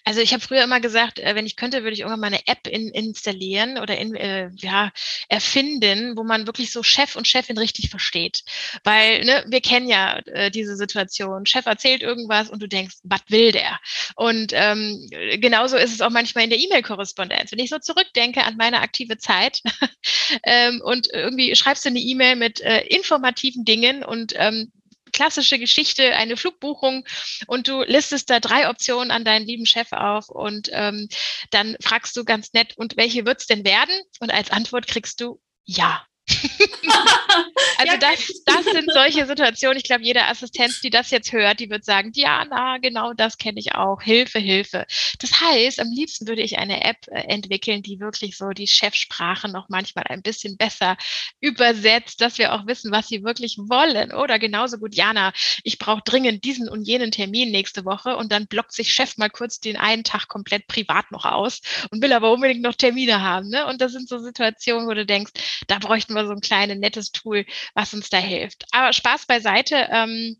also 0.04 0.20
ich 0.20 0.32
habe 0.32 0.42
früher 0.42 0.64
immer 0.64 0.80
gesagt, 0.80 1.20
äh, 1.20 1.36
wenn 1.36 1.46
ich 1.46 1.54
könnte, 1.54 1.84
würde 1.84 1.92
ich 1.92 2.00
irgendwann 2.00 2.18
mal 2.18 2.26
eine 2.26 2.44
App 2.48 2.66
in, 2.66 2.88
installieren 2.88 3.78
oder 3.78 3.96
in, 3.96 4.16
äh, 4.16 4.50
ja, 4.56 4.90
erfinden, 5.28 6.16
wo 6.16 6.24
man 6.24 6.48
wirklich 6.48 6.72
so 6.72 6.82
Chef 6.82 7.14
und 7.14 7.28
Chefin 7.28 7.56
richtig 7.56 7.88
versteht. 7.88 8.42
Weil 8.82 9.24
ne, 9.24 9.44
wir 9.46 9.60
kennen 9.60 9.88
ja 9.88 10.18
äh, 10.26 10.50
diese 10.50 10.74
Situation. 10.74 11.46
Chef 11.46 11.66
erzählt 11.66 12.02
irgendwas 12.02 12.50
und 12.50 12.60
du 12.62 12.66
denkst, 12.66 12.96
was 13.04 13.20
will 13.28 13.52
der? 13.52 13.78
Und 14.16 14.50
ähm, 14.56 15.08
genauso 15.38 15.76
ist 15.76 15.92
es 15.94 16.00
auch 16.00 16.10
manchmal 16.10 16.42
in 16.42 16.50
der 16.50 16.58
E-Mail-Korrespondenz. 16.58 17.52
Wenn 17.52 17.60
ich 17.60 17.70
so 17.70 17.78
zurückdenke 17.78 18.42
an 18.42 18.56
meine 18.56 18.80
aktive 18.80 19.18
Zeit 19.18 19.62
ähm, 20.42 20.80
und 20.84 21.06
irgendwie 21.12 21.54
schreibst 21.54 21.84
du 21.84 21.90
eine 21.90 22.00
E-Mail 22.00 22.34
mit 22.34 22.60
äh, 22.60 22.80
informativen 22.88 23.64
Dingen 23.64 24.02
und 24.02 24.32
ähm, 24.34 24.72
klassische 25.20 25.58
Geschichte, 25.58 26.16
eine 26.16 26.38
Flugbuchung 26.38 27.04
und 27.46 27.68
du 27.68 27.82
listest 27.82 28.30
da 28.30 28.40
drei 28.40 28.70
Optionen 28.70 29.10
an 29.10 29.22
deinen 29.22 29.46
lieben 29.46 29.66
Chef 29.66 29.92
auf 29.92 30.30
und 30.30 30.70
ähm, 30.72 31.08
dann 31.50 31.76
fragst 31.82 32.16
du 32.16 32.24
ganz 32.24 32.54
nett, 32.54 32.72
und 32.78 32.96
welche 32.96 33.26
wird's 33.26 33.46
denn 33.46 33.62
werden? 33.62 33.94
Und 34.20 34.32
als 34.32 34.50
Antwort 34.50 34.86
kriegst 34.86 35.20
du 35.20 35.38
ja. 35.64 36.06
also 37.78 37.96
das, 38.00 38.42
das 38.44 38.64
sind 38.64 38.92
solche 38.92 39.26
Situationen. 39.26 39.78
Ich 39.78 39.84
glaube, 39.84 40.02
jede 40.02 40.26
Assistenz, 40.26 40.80
die 40.80 40.90
das 40.90 41.10
jetzt 41.10 41.32
hört, 41.32 41.60
die 41.60 41.70
wird 41.70 41.84
sagen, 41.84 42.12
Diana, 42.12 42.78
genau 42.78 43.12
das 43.12 43.38
kenne 43.38 43.58
ich 43.58 43.74
auch. 43.74 44.02
Hilfe, 44.02 44.38
Hilfe. 44.38 44.86
Das 45.18 45.40
heißt, 45.40 45.80
am 45.80 45.90
liebsten 45.90 46.26
würde 46.28 46.42
ich 46.42 46.58
eine 46.58 46.84
App 46.84 47.06
äh, 47.08 47.20
entwickeln, 47.20 47.82
die 47.82 48.00
wirklich 48.00 48.36
so 48.36 48.50
die 48.50 48.66
Chefsprache 48.66 49.48
noch 49.48 49.68
manchmal 49.68 50.04
ein 50.08 50.22
bisschen 50.22 50.56
besser 50.56 50.96
übersetzt, 51.40 52.20
dass 52.20 52.38
wir 52.38 52.52
auch 52.52 52.66
wissen, 52.66 52.92
was 52.92 53.08
sie 53.08 53.24
wirklich 53.24 53.56
wollen. 53.58 54.12
Oder 54.12 54.38
genauso 54.38 54.78
gut, 54.78 54.94
Jana, 54.94 55.32
ich 55.64 55.78
brauche 55.78 56.02
dringend 56.04 56.44
diesen 56.44 56.68
und 56.68 56.84
jenen 56.84 57.10
Termin 57.10 57.50
nächste 57.50 57.84
Woche 57.84 58.16
und 58.16 58.32
dann 58.32 58.46
blockt 58.46 58.72
sich 58.72 58.92
Chef 58.92 59.16
mal 59.16 59.30
kurz 59.30 59.60
den 59.60 59.76
einen 59.76 60.04
Tag 60.04 60.28
komplett 60.28 60.66
privat 60.66 61.10
noch 61.10 61.24
aus 61.24 61.60
und 61.90 62.02
will 62.02 62.12
aber 62.12 62.32
unbedingt 62.32 62.62
noch 62.62 62.74
Termine 62.74 63.20
haben. 63.20 63.48
Ne? 63.48 63.66
Und 63.66 63.80
das 63.80 63.92
sind 63.92 64.08
so 64.08 64.18
Situationen, 64.18 64.88
wo 64.88 64.94
du 64.94 65.06
denkst, 65.06 65.32
da 65.66 65.78
bräuchten 65.78 66.14
wir 66.14 66.19
so 66.26 66.32
ein 66.32 66.40
kleines 66.40 66.78
nettes 66.78 67.12
Tool, 67.12 67.44
was 67.74 67.94
uns 67.94 68.10
da 68.10 68.18
hilft. 68.18 68.64
Aber 68.72 68.92
Spaß 68.92 69.26
beiseite. 69.26 69.88
Ähm, 69.90 70.36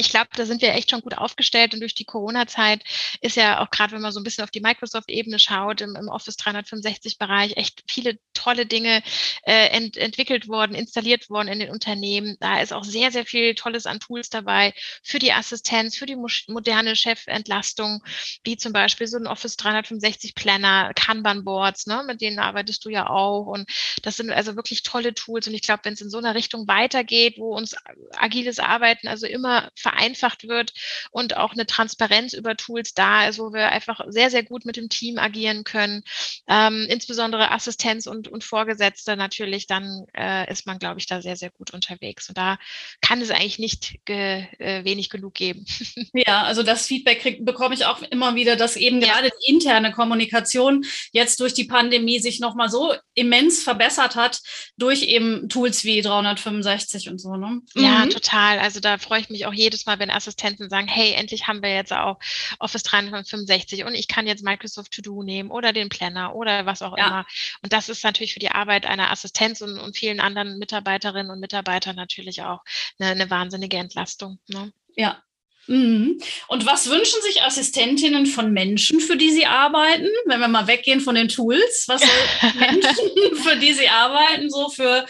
ich 0.00 0.08
glaube, 0.08 0.30
da 0.34 0.46
sind 0.46 0.62
wir 0.62 0.72
echt 0.74 0.90
schon 0.90 1.02
gut 1.02 1.16
aufgestellt 1.16 1.74
und 1.74 1.80
durch 1.80 1.94
die 1.94 2.06
Corona-Zeit 2.06 2.82
ist 3.20 3.36
ja 3.36 3.60
auch 3.60 3.70
gerade, 3.70 3.92
wenn 3.92 4.00
man 4.00 4.12
so 4.12 4.20
ein 4.20 4.24
bisschen 4.24 4.44
auf 4.44 4.50
die 4.50 4.60
Microsoft-Ebene 4.60 5.38
schaut, 5.38 5.82
im, 5.82 5.94
im 5.94 6.08
Office 6.08 6.38
365-Bereich 6.38 7.58
echt 7.58 7.84
viele 7.86 8.18
tolle 8.32 8.64
Dinge 8.64 9.02
äh, 9.42 9.68
ent, 9.68 9.98
entwickelt 9.98 10.48
worden, 10.48 10.74
installiert 10.74 11.28
worden 11.28 11.48
in 11.48 11.58
den 11.58 11.70
Unternehmen. 11.70 12.36
Da 12.40 12.62
ist 12.62 12.72
auch 12.72 12.84
sehr, 12.84 13.12
sehr 13.12 13.26
viel 13.26 13.54
Tolles 13.54 13.84
an 13.84 14.00
Tools 14.00 14.30
dabei 14.30 14.72
für 15.02 15.18
die 15.18 15.32
Assistenz, 15.34 15.96
für 15.98 16.06
die 16.06 16.16
moderne 16.16 16.96
Chefentlastung, 16.96 18.02
wie 18.42 18.56
zum 18.56 18.72
Beispiel 18.72 19.06
so 19.06 19.18
ein 19.18 19.26
Office 19.26 19.58
365-Planner, 19.58 20.92
Kanban-Boards, 20.94 21.86
ne, 21.86 22.02
mit 22.06 22.22
denen 22.22 22.38
arbeitest 22.38 22.86
du 22.86 22.88
ja 22.88 23.10
auch. 23.10 23.46
Und 23.46 23.68
das 24.02 24.16
sind 24.16 24.30
also 24.30 24.56
wirklich 24.56 24.82
tolle 24.82 25.12
Tools. 25.12 25.46
Und 25.46 25.52
ich 25.52 25.62
glaube, 25.62 25.80
wenn 25.84 25.92
es 25.92 26.00
in 26.00 26.08
so 26.08 26.16
einer 26.16 26.34
Richtung 26.34 26.66
weitergeht, 26.66 27.34
wo 27.36 27.54
uns 27.54 27.76
agiles 28.16 28.58
Arbeiten 28.58 29.08
also 29.08 29.26
immer 29.26 29.68
vereinfacht 29.90 30.48
wird 30.48 30.72
und 31.10 31.36
auch 31.36 31.52
eine 31.52 31.66
Transparenz 31.66 32.32
über 32.32 32.56
Tools 32.56 32.94
da 32.94 33.28
ist, 33.28 33.38
wo 33.38 33.52
wir 33.52 33.70
einfach 33.70 34.00
sehr, 34.08 34.30
sehr 34.30 34.42
gut 34.42 34.64
mit 34.64 34.76
dem 34.76 34.88
Team 34.88 35.18
agieren 35.18 35.64
können. 35.64 36.02
Ähm, 36.48 36.86
insbesondere 36.88 37.50
Assistenz 37.50 38.06
und, 38.06 38.28
und 38.28 38.44
Vorgesetzte 38.44 39.16
natürlich, 39.16 39.66
dann 39.66 40.06
äh, 40.16 40.50
ist 40.50 40.66
man, 40.66 40.78
glaube 40.78 41.00
ich, 41.00 41.06
da 41.06 41.22
sehr, 41.22 41.36
sehr 41.36 41.50
gut 41.50 41.72
unterwegs. 41.72 42.28
Und 42.28 42.38
da 42.38 42.58
kann 43.00 43.20
es 43.20 43.30
eigentlich 43.30 43.58
nicht 43.58 43.98
ge, 44.04 44.44
äh, 44.58 44.84
wenig 44.84 45.10
genug 45.10 45.34
geben. 45.34 45.64
Ja, 46.12 46.42
also 46.42 46.62
das 46.62 46.86
Feedback 46.86 47.20
krieg, 47.20 47.44
bekomme 47.44 47.74
ich 47.74 47.86
auch 47.86 48.02
immer 48.02 48.34
wieder, 48.34 48.56
dass 48.56 48.76
eben 48.76 49.00
ja. 49.00 49.08
gerade 49.08 49.30
die 49.30 49.52
interne 49.52 49.92
Kommunikation 49.92 50.84
jetzt 51.12 51.40
durch 51.40 51.54
die 51.54 51.64
Pandemie 51.64 52.18
sich 52.18 52.40
nochmal 52.40 52.68
so 52.68 52.94
immens 53.20 53.62
verbessert 53.62 54.16
hat 54.16 54.40
durch 54.76 55.02
eben 55.02 55.48
Tools 55.48 55.84
wie 55.84 56.00
365 56.00 57.08
und 57.08 57.20
so. 57.20 57.36
Ne? 57.36 57.60
Ja, 57.74 58.04
mhm. 58.04 58.10
total. 58.10 58.58
Also 58.58 58.80
da 58.80 58.98
freue 58.98 59.20
ich 59.20 59.30
mich 59.30 59.46
auch 59.46 59.52
jedes 59.52 59.86
Mal, 59.86 59.98
wenn 59.98 60.10
Assistenten 60.10 60.68
sagen, 60.70 60.88
hey, 60.88 61.12
endlich 61.12 61.46
haben 61.46 61.62
wir 61.62 61.74
jetzt 61.74 61.92
auch 61.92 62.18
Office 62.58 62.82
365 62.82 63.84
und 63.84 63.94
ich 63.94 64.08
kann 64.08 64.26
jetzt 64.26 64.44
Microsoft 64.44 64.92
To 64.92 65.02
Do 65.02 65.22
nehmen 65.22 65.50
oder 65.50 65.72
den 65.72 65.88
Planner 65.88 66.34
oder 66.34 66.66
was 66.66 66.82
auch 66.82 66.96
ja. 66.96 67.06
immer. 67.06 67.26
Und 67.62 67.72
das 67.72 67.88
ist 67.88 68.02
natürlich 68.04 68.32
für 68.32 68.40
die 68.40 68.50
Arbeit 68.50 68.86
einer 68.86 69.10
Assistenz 69.10 69.60
und, 69.60 69.78
und 69.78 69.96
vielen 69.96 70.20
anderen 70.20 70.58
Mitarbeiterinnen 70.58 71.30
und 71.30 71.40
Mitarbeitern 71.40 71.96
natürlich 71.96 72.42
auch 72.42 72.60
eine, 72.98 73.10
eine 73.10 73.30
wahnsinnige 73.30 73.76
Entlastung. 73.76 74.38
Ne? 74.48 74.72
Ja. 74.96 75.22
Und 75.70 76.66
was 76.66 76.90
wünschen 76.90 77.22
sich 77.22 77.42
Assistentinnen 77.42 78.26
von 78.26 78.52
Menschen, 78.52 78.98
für 78.98 79.16
die 79.16 79.30
sie 79.30 79.46
arbeiten? 79.46 80.08
Wenn 80.26 80.40
wir 80.40 80.48
mal 80.48 80.66
weggehen 80.66 81.00
von 81.00 81.14
den 81.14 81.28
Tools, 81.28 81.84
was 81.86 82.02
Menschen, 82.58 83.36
für 83.42 83.56
die 83.56 83.72
sie 83.72 83.88
arbeiten, 83.88 84.50
so 84.50 84.68
für 84.70 85.06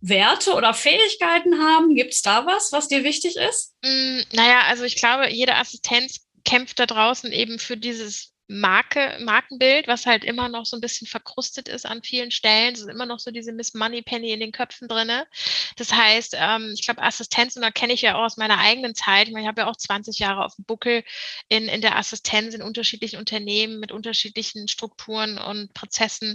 Werte 0.00 0.54
oder 0.54 0.74
Fähigkeiten 0.74 1.62
haben? 1.62 1.94
Gibt 1.94 2.12
es 2.12 2.22
da 2.22 2.44
was, 2.44 2.72
was 2.72 2.88
dir 2.88 3.04
wichtig 3.04 3.36
ist? 3.36 3.74
Mm, 3.82 4.20
naja, 4.32 4.62
also 4.66 4.82
ich 4.82 4.96
glaube, 4.96 5.30
jede 5.30 5.54
Assistenz 5.54 6.26
kämpft 6.44 6.80
da 6.80 6.86
draußen 6.86 7.30
eben 7.30 7.60
für 7.60 7.76
dieses 7.76 8.32
Marke, 8.52 9.16
Markenbild, 9.20 9.88
was 9.88 10.04
halt 10.04 10.24
immer 10.24 10.50
noch 10.50 10.66
so 10.66 10.76
ein 10.76 10.82
bisschen 10.82 11.06
verkrustet 11.06 11.68
ist 11.68 11.86
an 11.86 12.02
vielen 12.02 12.30
Stellen. 12.30 12.74
Es 12.74 12.80
ist 12.80 12.90
immer 12.90 13.06
noch 13.06 13.18
so 13.18 13.30
diese 13.30 13.50
Miss 13.50 13.72
Money 13.72 14.02
Penny 14.02 14.30
in 14.30 14.40
den 14.40 14.52
Köpfen 14.52 14.88
drinne. 14.88 15.26
Das 15.76 15.90
heißt, 15.90 16.36
ähm, 16.38 16.72
ich 16.74 16.84
glaube, 16.84 17.02
Assistenz, 17.02 17.56
und 17.56 17.62
da 17.62 17.70
kenne 17.70 17.94
ich 17.94 18.02
ja 18.02 18.16
auch 18.16 18.24
aus 18.24 18.36
meiner 18.36 18.58
eigenen 18.58 18.94
Zeit, 18.94 19.28
ich, 19.28 19.32
meine, 19.32 19.44
ich 19.44 19.48
habe 19.48 19.62
ja 19.62 19.68
auch 19.68 19.76
20 19.76 20.18
Jahre 20.18 20.44
auf 20.44 20.54
dem 20.56 20.66
Buckel 20.66 21.02
in, 21.48 21.66
in 21.66 21.80
der 21.80 21.96
Assistenz 21.96 22.54
in 22.54 22.60
unterschiedlichen 22.60 23.18
Unternehmen 23.18 23.80
mit 23.80 23.90
unterschiedlichen 23.90 24.68
Strukturen 24.68 25.38
und 25.38 25.72
Prozessen. 25.72 26.34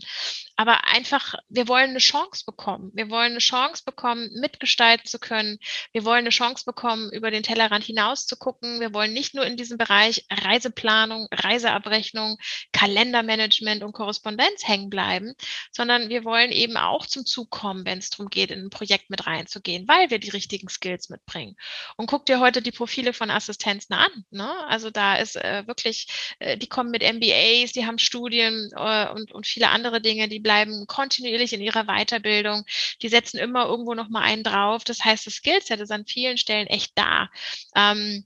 Aber 0.55 0.85
einfach, 0.87 1.35
wir 1.49 1.67
wollen 1.67 1.91
eine 1.91 1.99
Chance 1.99 2.45
bekommen. 2.47 2.89
Wir 2.95 3.11
wollen 3.11 3.33
eine 3.33 3.39
Chance 3.39 3.83
bekommen, 3.85 4.31
mitgestalten 4.33 5.05
zu 5.05 5.19
können. 5.19 5.59
Wir 5.91 6.03
wollen 6.03 6.21
eine 6.21 6.29
Chance 6.29 6.65
bekommen, 6.65 7.11
über 7.11 7.29
den 7.29 7.43
Tellerrand 7.43 7.83
hinaus 7.83 8.25
zu 8.25 8.37
gucken. 8.37 8.79
Wir 8.79 8.91
wollen 8.91 9.13
nicht 9.13 9.35
nur 9.35 9.45
in 9.45 9.55
diesem 9.55 9.77
Bereich 9.77 10.25
Reiseplanung, 10.31 11.27
Reiseabrechnung, 11.31 12.06
Abrechnung, 12.07 12.37
Kalendermanagement 12.71 13.83
und 13.83 13.91
Korrespondenz 13.93 14.67
hängen 14.67 14.89
bleiben, 14.89 15.33
sondern 15.71 16.09
wir 16.09 16.23
wollen 16.23 16.51
eben 16.51 16.77
auch 16.77 17.05
zum 17.05 17.25
Zug 17.25 17.49
kommen, 17.49 17.85
wenn 17.85 17.97
es 17.97 18.09
darum 18.09 18.29
geht, 18.29 18.51
in 18.51 18.65
ein 18.65 18.69
Projekt 18.69 19.09
mit 19.09 19.27
reinzugehen, 19.27 19.87
weil 19.87 20.09
wir 20.09 20.19
die 20.19 20.29
richtigen 20.29 20.69
Skills 20.69 21.09
mitbringen. 21.09 21.55
Und 21.97 22.07
guck 22.07 22.25
dir 22.25 22.39
heute 22.39 22.61
die 22.61 22.71
Profile 22.71 23.13
von 23.13 23.29
Assistenzen 23.29 23.95
an. 23.95 24.25
Ne? 24.31 24.49
Also 24.67 24.89
da 24.89 25.15
ist 25.15 25.35
äh, 25.35 25.65
wirklich, 25.67 26.35
äh, 26.39 26.57
die 26.57 26.67
kommen 26.67 26.91
mit 26.91 27.03
MBAs, 27.03 27.73
die 27.73 27.85
haben 27.85 27.99
Studien 27.99 28.71
äh, 28.75 29.09
und, 29.09 29.31
und 29.31 29.45
viele 29.45 29.69
andere 29.69 30.01
Dinge, 30.01 30.29
die 30.29 30.39
bleiben 30.39 30.85
kontinuierlich 30.87 31.53
in 31.53 31.61
ihrer 31.61 31.85
Weiterbildung, 31.85 32.65
die 33.01 33.09
setzen 33.09 33.37
immer 33.37 33.65
irgendwo 33.65 33.93
noch 33.93 34.09
mal 34.09 34.21
einen 34.21 34.43
drauf. 34.43 34.83
Das 34.83 35.03
heißt, 35.03 35.27
das 35.27 35.35
Skillset 35.35 35.79
ist 35.79 35.91
an 35.91 36.05
vielen 36.05 36.37
Stellen 36.37 36.67
echt 36.67 36.91
da. 36.95 37.29
Ähm, 37.75 38.25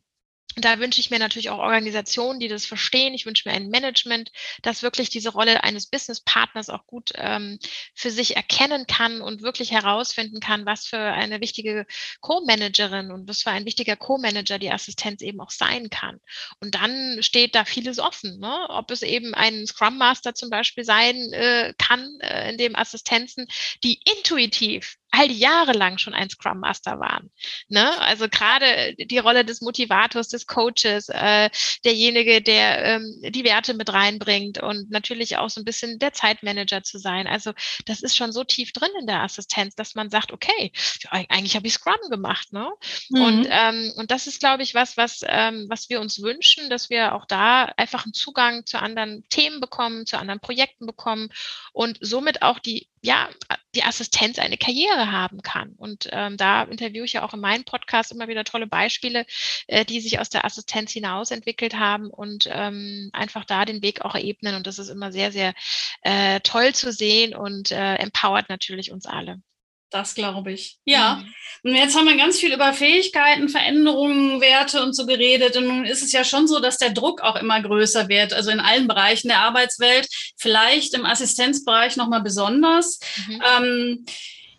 da 0.55 0.79
wünsche 0.79 0.99
ich 0.99 1.09
mir 1.09 1.19
natürlich 1.19 1.49
auch 1.49 1.59
Organisationen, 1.59 2.39
die 2.39 2.47
das 2.47 2.65
verstehen. 2.65 3.13
Ich 3.13 3.25
wünsche 3.25 3.47
mir 3.47 3.55
ein 3.55 3.69
Management, 3.69 4.31
das 4.61 4.83
wirklich 4.83 5.09
diese 5.09 5.29
Rolle 5.29 5.63
eines 5.63 5.87
Businesspartners 5.87 6.69
auch 6.69 6.85
gut 6.87 7.11
ähm, 7.15 7.57
für 7.95 8.11
sich 8.11 8.35
erkennen 8.35 8.85
kann 8.85 9.21
und 9.21 9.41
wirklich 9.41 9.71
herausfinden 9.71 10.39
kann, 10.39 10.65
was 10.65 10.85
für 10.85 10.99
eine 10.99 11.39
wichtige 11.39 11.85
Co-Managerin 12.19 13.11
und 13.11 13.29
was 13.29 13.43
für 13.43 13.51
ein 13.51 13.65
wichtiger 13.65 13.95
Co-Manager 13.95 14.59
die 14.59 14.71
Assistenz 14.71 15.21
eben 15.21 15.39
auch 15.39 15.51
sein 15.51 15.89
kann. 15.89 16.19
Und 16.59 16.75
dann 16.75 17.23
steht 17.23 17.55
da 17.55 17.63
vieles 17.63 17.99
offen, 17.99 18.39
ne? 18.39 18.65
ob 18.69 18.91
es 18.91 19.03
eben 19.03 19.33
ein 19.33 19.65
Scrum 19.67 19.97
Master 19.97 20.35
zum 20.35 20.49
Beispiel 20.49 20.83
sein 20.83 21.15
äh, 21.31 21.73
kann, 21.77 22.19
äh, 22.19 22.51
in 22.51 22.57
dem 22.57 22.75
Assistenzen, 22.75 23.47
die 23.83 24.01
intuitiv 24.17 24.97
all 25.11 25.27
die 25.27 25.37
Jahre 25.37 25.73
lang 25.73 25.97
schon 25.97 26.13
ein 26.13 26.29
Scrum 26.29 26.59
Master 26.59 26.99
waren. 26.99 27.29
Ne? 27.67 27.99
Also 27.99 28.29
gerade 28.29 28.95
die 28.97 29.17
Rolle 29.17 29.43
des 29.43 29.61
Motivators, 29.61 30.29
des 30.29 30.47
Coaches, 30.47 31.09
äh, 31.09 31.49
derjenige, 31.83 32.41
der 32.41 32.85
ähm, 32.85 33.21
die 33.29 33.43
Werte 33.43 33.73
mit 33.73 33.91
reinbringt 33.91 34.61
und 34.61 34.89
natürlich 34.89 35.37
auch 35.37 35.49
so 35.49 35.61
ein 35.61 35.65
bisschen 35.65 35.99
der 35.99 36.13
Zeitmanager 36.13 36.83
zu 36.83 36.97
sein. 36.97 37.27
Also 37.27 37.51
das 37.85 38.01
ist 38.01 38.15
schon 38.15 38.31
so 38.31 38.43
tief 38.43 38.71
drin 38.71 38.91
in 38.99 39.07
der 39.07 39.21
Assistenz, 39.21 39.75
dass 39.75 39.95
man 39.95 40.09
sagt, 40.09 40.31
okay, 40.31 40.71
eigentlich 41.09 41.55
habe 41.55 41.67
ich 41.67 41.73
Scrum 41.73 42.09
gemacht. 42.09 42.53
Ne? 42.53 42.71
Mhm. 43.09 43.21
Und, 43.21 43.47
ähm, 43.49 43.91
und 43.97 44.11
das 44.11 44.27
ist, 44.27 44.39
glaube 44.39 44.63
ich, 44.63 44.73
was, 44.73 44.95
was, 44.95 45.21
ähm, 45.27 45.65
was 45.69 45.89
wir 45.89 45.99
uns 45.99 46.21
wünschen, 46.21 46.69
dass 46.69 46.89
wir 46.89 47.15
auch 47.15 47.25
da 47.25 47.65
einfach 47.75 48.05
einen 48.05 48.13
Zugang 48.13 48.65
zu 48.65 48.79
anderen 48.79 49.27
Themen 49.29 49.59
bekommen, 49.59 50.05
zu 50.05 50.17
anderen 50.17 50.39
Projekten 50.39 50.85
bekommen 50.85 51.29
und 51.73 51.97
somit 51.99 52.41
auch 52.41 52.59
die 52.59 52.87
ja, 53.01 53.29
die 53.75 53.83
Assistenz 53.83 54.39
eine 54.39 54.57
Karriere 54.57 55.11
haben 55.11 55.41
kann. 55.41 55.73
Und 55.77 56.09
ähm, 56.11 56.37
da 56.37 56.63
interviewe 56.63 57.05
ich 57.05 57.13
ja 57.13 57.23
auch 57.23 57.33
in 57.33 57.39
meinem 57.39 57.63
Podcast 57.63 58.11
immer 58.11 58.27
wieder 58.27 58.43
tolle 58.43 58.67
Beispiele, 58.67 59.25
äh, 59.67 59.85
die 59.85 60.01
sich 60.01 60.19
aus 60.19 60.29
der 60.29 60.45
Assistenz 60.45 60.91
hinaus 60.91 61.31
entwickelt 61.31 61.75
haben 61.75 62.09
und 62.09 62.49
ähm, 62.51 63.09
einfach 63.13 63.45
da 63.45 63.65
den 63.65 63.81
Weg 63.81 64.01
auch 64.01 64.15
ebnen. 64.15 64.55
Und 64.55 64.67
das 64.67 64.79
ist 64.79 64.89
immer 64.89 65.11
sehr, 65.11 65.31
sehr 65.31 65.53
äh, 66.01 66.39
toll 66.41 66.73
zu 66.73 66.91
sehen 66.91 67.35
und 67.35 67.71
äh, 67.71 67.95
empowert 67.95 68.49
natürlich 68.49 68.91
uns 68.91 69.05
alle. 69.05 69.41
Das 69.91 70.15
glaube 70.15 70.53
ich. 70.53 70.77
Ja. 70.85 71.15
Mhm. 71.15 71.33
Und 71.63 71.75
jetzt 71.75 71.95
haben 71.95 72.07
wir 72.07 72.17
ganz 72.17 72.39
viel 72.39 72.53
über 72.53 72.73
Fähigkeiten, 72.73 73.49
Veränderungen, 73.49 74.41
Werte 74.41 74.81
und 74.81 74.95
so 74.95 75.05
geredet. 75.05 75.57
Und 75.57 75.67
nun 75.67 75.85
ist 75.85 76.01
es 76.01 76.11
ja 76.11 76.23
schon 76.23 76.47
so, 76.47 76.59
dass 76.59 76.77
der 76.77 76.89
Druck 76.91 77.21
auch 77.21 77.35
immer 77.35 77.61
größer 77.61 78.09
wird, 78.09 78.33
also 78.33 78.49
in 78.49 78.59
allen 78.59 78.87
Bereichen 78.87 79.27
der 79.27 79.41
Arbeitswelt, 79.41 80.07
vielleicht 80.37 80.95
im 80.95 81.05
Assistenzbereich 81.05 81.97
nochmal 81.97 82.21
besonders. 82.21 82.99
Mhm. 83.27 83.43
Ähm, 83.57 84.05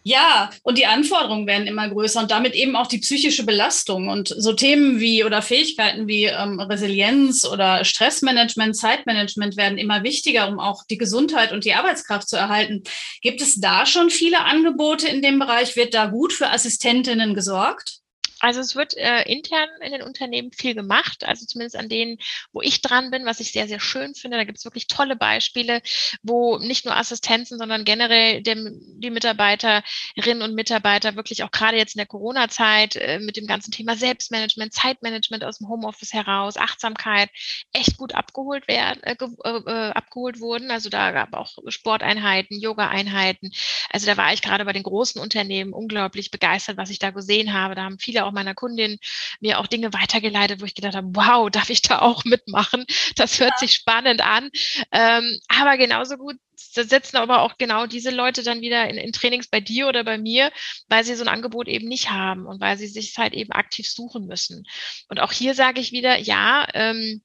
ja, 0.05 0.51
und 0.63 0.79
die 0.79 0.87
Anforderungen 0.87 1.47
werden 1.47 1.67
immer 1.67 1.89
größer 1.89 2.21
und 2.21 2.31
damit 2.31 2.55
eben 2.55 2.75
auch 2.75 2.89
die 2.89 2.99
psychische 2.99 3.45
Belastung. 3.45 4.09
Und 4.09 4.35
so 4.37 4.53
Themen 4.53 4.99
wie 4.99 5.25
oder 5.25 5.43
Fähigkeiten 5.43 6.09
wie 6.09 6.25
ähm, 6.25 6.59
Resilienz 6.59 7.45
oder 7.45 7.85
Stressmanagement, 7.85 8.77
Zeitmanagement 8.77 9.57
werden 9.57 9.79
immer 9.79 10.03
wichtiger, 10.03 10.49
um 10.49 10.59
auch 10.59 10.85
die 10.91 10.99
Gesundheit 10.99 11.53
und 11.53 11.65
die 11.65 11.75
Arbeitskraft 11.75 12.29
zu 12.29 12.37
erhalten. 12.37 12.83
Gibt 13.21 13.41
es 13.41 13.61
da 13.61 13.87
schon 13.87 14.11
viele 14.11 14.41
Angebote 14.41 15.07
in 15.07 15.23
dem 15.23 15.39
Bereich? 15.39 15.77
Wird 15.77 15.95
da 15.95 16.07
gut 16.07 16.33
für 16.33 16.51
Assistentinnen 16.51 17.35
gesorgt? 17.35 18.02
Also 18.43 18.59
es 18.59 18.75
wird 18.75 18.97
äh, 18.97 19.23
intern 19.23 19.69
in 19.81 19.93
den 19.93 20.03
Unternehmen 20.03 20.51
viel 20.51 20.75
gemacht, 20.75 21.25
also 21.25 21.47
zumindest 21.47 21.77
an 21.77 21.89
denen, 21.89 22.19
wo 22.53 22.61
ich 22.61 22.83
dran 22.83 23.13
bin, 23.13 23.25
was 23.25 23.39
ich 23.39 23.53
sehr, 23.53 23.69
sehr 23.69 23.79
schön 23.79 24.17
finde. 24.17 24.37
Da 24.37 24.43
gibt 24.43 24.59
es 24.59 24.65
wirklich 24.65 24.89
tolle 24.89 25.15
Beispiele, 25.15 25.81
wo 26.25 26.59
nicht 26.59 26.85
nur 26.85 26.97
Assistenzen, 26.97 27.57
sondern 27.57 27.85
generell 27.85 28.43
dem, 28.43 28.81
die 28.97 29.11
Mitarbeiterinnen 29.11 30.43
und 30.43 30.57
Mitarbeiter 30.57 31.15
wirklich 31.15 31.45
auch 31.45 31.53
gerade 31.53 31.77
jetzt 31.77 31.95
in 31.95 32.01
der 32.01 32.07
Corona-Zeit 32.07 32.97
äh, 32.97 33.21
mit 33.21 33.37
dem 33.37 33.47
ganzen 33.47 33.71
Thema 33.71 33.95
Selbstmanagement, 33.95 34.73
Zeitmanagement 34.73 35.45
aus 35.45 35.59
dem 35.59 35.69
Homeoffice 35.69 36.13
heraus, 36.13 36.57
Achtsamkeit 36.57 37.31
echt 37.73 37.97
gut 37.97 38.13
abgeholt 38.13 38.67
werden, 38.67 39.05
äh, 39.05 39.15
äh, 39.15 39.91
abgeholt 39.93 40.41
wurden. 40.41 40.73
Also 40.73 40.91
da 40.91 41.13
gab 41.13 41.33
auch 41.35 41.59
Sporteinheiten, 41.69 42.59
Yoga-Einheiten. 42.61 43.53
Also 43.91 44.07
da 44.07 44.17
war 44.17 44.33
ich 44.33 44.43
gerade 44.43 44.65
bei 44.65 44.73
den 44.73 44.83
großen 44.83 45.21
Unternehmen 45.21 45.73
unglaublich 45.73 46.33
begeistert, 46.33 46.77
was 46.77 46.91
ich 46.91 46.99
da 46.99 47.11
gesehen 47.11 47.53
habe. 47.53 47.77
Da 47.77 47.85
haben 47.85 48.01
viele 48.01 48.27
auch 48.27 48.32
auch 48.33 48.35
meiner 48.35 48.55
Kundin 48.55 48.99
mir 49.41 49.59
auch 49.59 49.67
Dinge 49.67 49.93
weitergeleitet, 49.93 50.61
wo 50.61 50.65
ich 50.65 50.75
gedacht 50.75 50.95
habe, 50.95 51.09
wow, 51.13 51.51
darf 51.51 51.71
ich 51.71 51.83
da 51.83 52.01
auch 52.01 52.25
mitmachen? 52.25 52.85
Das 53.17 53.39
hört 53.39 53.53
ja. 53.53 53.59
sich 53.59 53.75
spannend 53.75 54.21
an. 54.23 54.51
Ähm, 54.91 55.39
aber 55.49 55.77
genauso 55.77 56.17
gut 56.17 56.37
setzen 56.55 57.17
aber 57.17 57.43
auch 57.43 57.59
genau 57.59 57.87
diese 57.87 58.11
Leute 58.11 58.43
dann 58.43 58.61
wieder 58.61 58.89
in, 58.89 58.97
in, 58.97 59.13
Trainings 59.13 59.49
bei 59.49 59.61
dir 59.61 59.89
oder 59.89 60.05
bei 60.05 60.17
mir, 60.17 60.53
weil 60.89 61.05
sie 61.05 61.15
so 61.15 61.25
ein 61.25 61.29
Angebot 61.29 61.67
eben 61.67 61.89
nicht 61.89 62.11
haben 62.11 62.47
und 62.47 62.61
weil 62.61 62.79
sie 62.79 62.87
sich 62.87 63.17
halt 63.19 63.35
eben 63.35 63.53
aktiv 63.53 63.91
suchen 63.91 64.27
müssen. 64.27 64.65
Und 65.09 65.21
auch 65.21 65.33
hier 65.33 65.55
sage 65.55 65.81
ich 65.81 65.93
wieder, 65.93 66.19
ja, 66.19 66.67
ähm, 66.75 67.23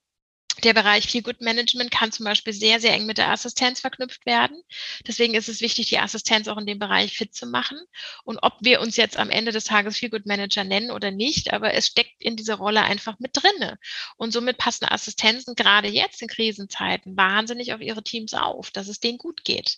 der 0.64 0.74
Bereich 0.74 1.08
Feel 1.08 1.22
Good 1.22 1.42
Management 1.42 1.92
kann 1.92 2.12
zum 2.12 2.26
Beispiel 2.26 2.54
sehr, 2.54 2.80
sehr 2.80 2.94
eng 2.94 3.06
mit 3.06 3.18
der 3.18 3.30
Assistenz 3.30 3.82
verknüpft 3.82 4.26
werden. 4.26 4.62
Deswegen 5.06 5.36
ist 5.36 5.50
es 5.50 5.62
wichtig, 5.62 5.88
die 5.88 6.00
Assistenz 6.00 6.48
auch 6.48 6.58
in 6.58 6.66
dem 6.66 6.80
Bereich 6.80 7.18
fit 7.18 7.34
zu 7.36 7.46
machen. 7.46 7.78
Und 8.24 8.40
ob 8.42 8.58
wir 8.62 8.82
uns 8.82 8.98
jetzt 8.98 9.18
am 9.18 9.30
Ende 9.30 9.52
des 9.52 9.66
Tages 9.66 9.98
Feel 9.98 10.10
Good 10.10 10.26
Manager 10.26 10.64
nennen 10.64 10.92
oder 10.92 11.12
nicht, 11.12 11.54
aber 11.54 11.74
es 11.74 11.88
steckt 11.88 12.22
in 12.22 12.36
dieser 12.36 12.56
Rolle 12.56 12.84
einfach 12.84 13.20
mit 13.20 13.32
drinne. 13.34 13.78
Und 14.18 14.32
somit 14.32 14.58
passen 14.58 14.86
Assistenzen 14.86 15.56
gerade 15.56 15.88
jetzt 15.88 16.22
in 16.22 16.28
Krisenzeiten 16.28 17.16
wahnsinnig 17.16 17.74
auf 17.74 17.82
ihre 17.82 18.04
Teams 18.04 18.34
auf, 18.34 18.72
dass 18.72 18.88
es 18.88 19.00
denen 19.00 19.18
gut 19.18 19.44
geht. 19.44 19.78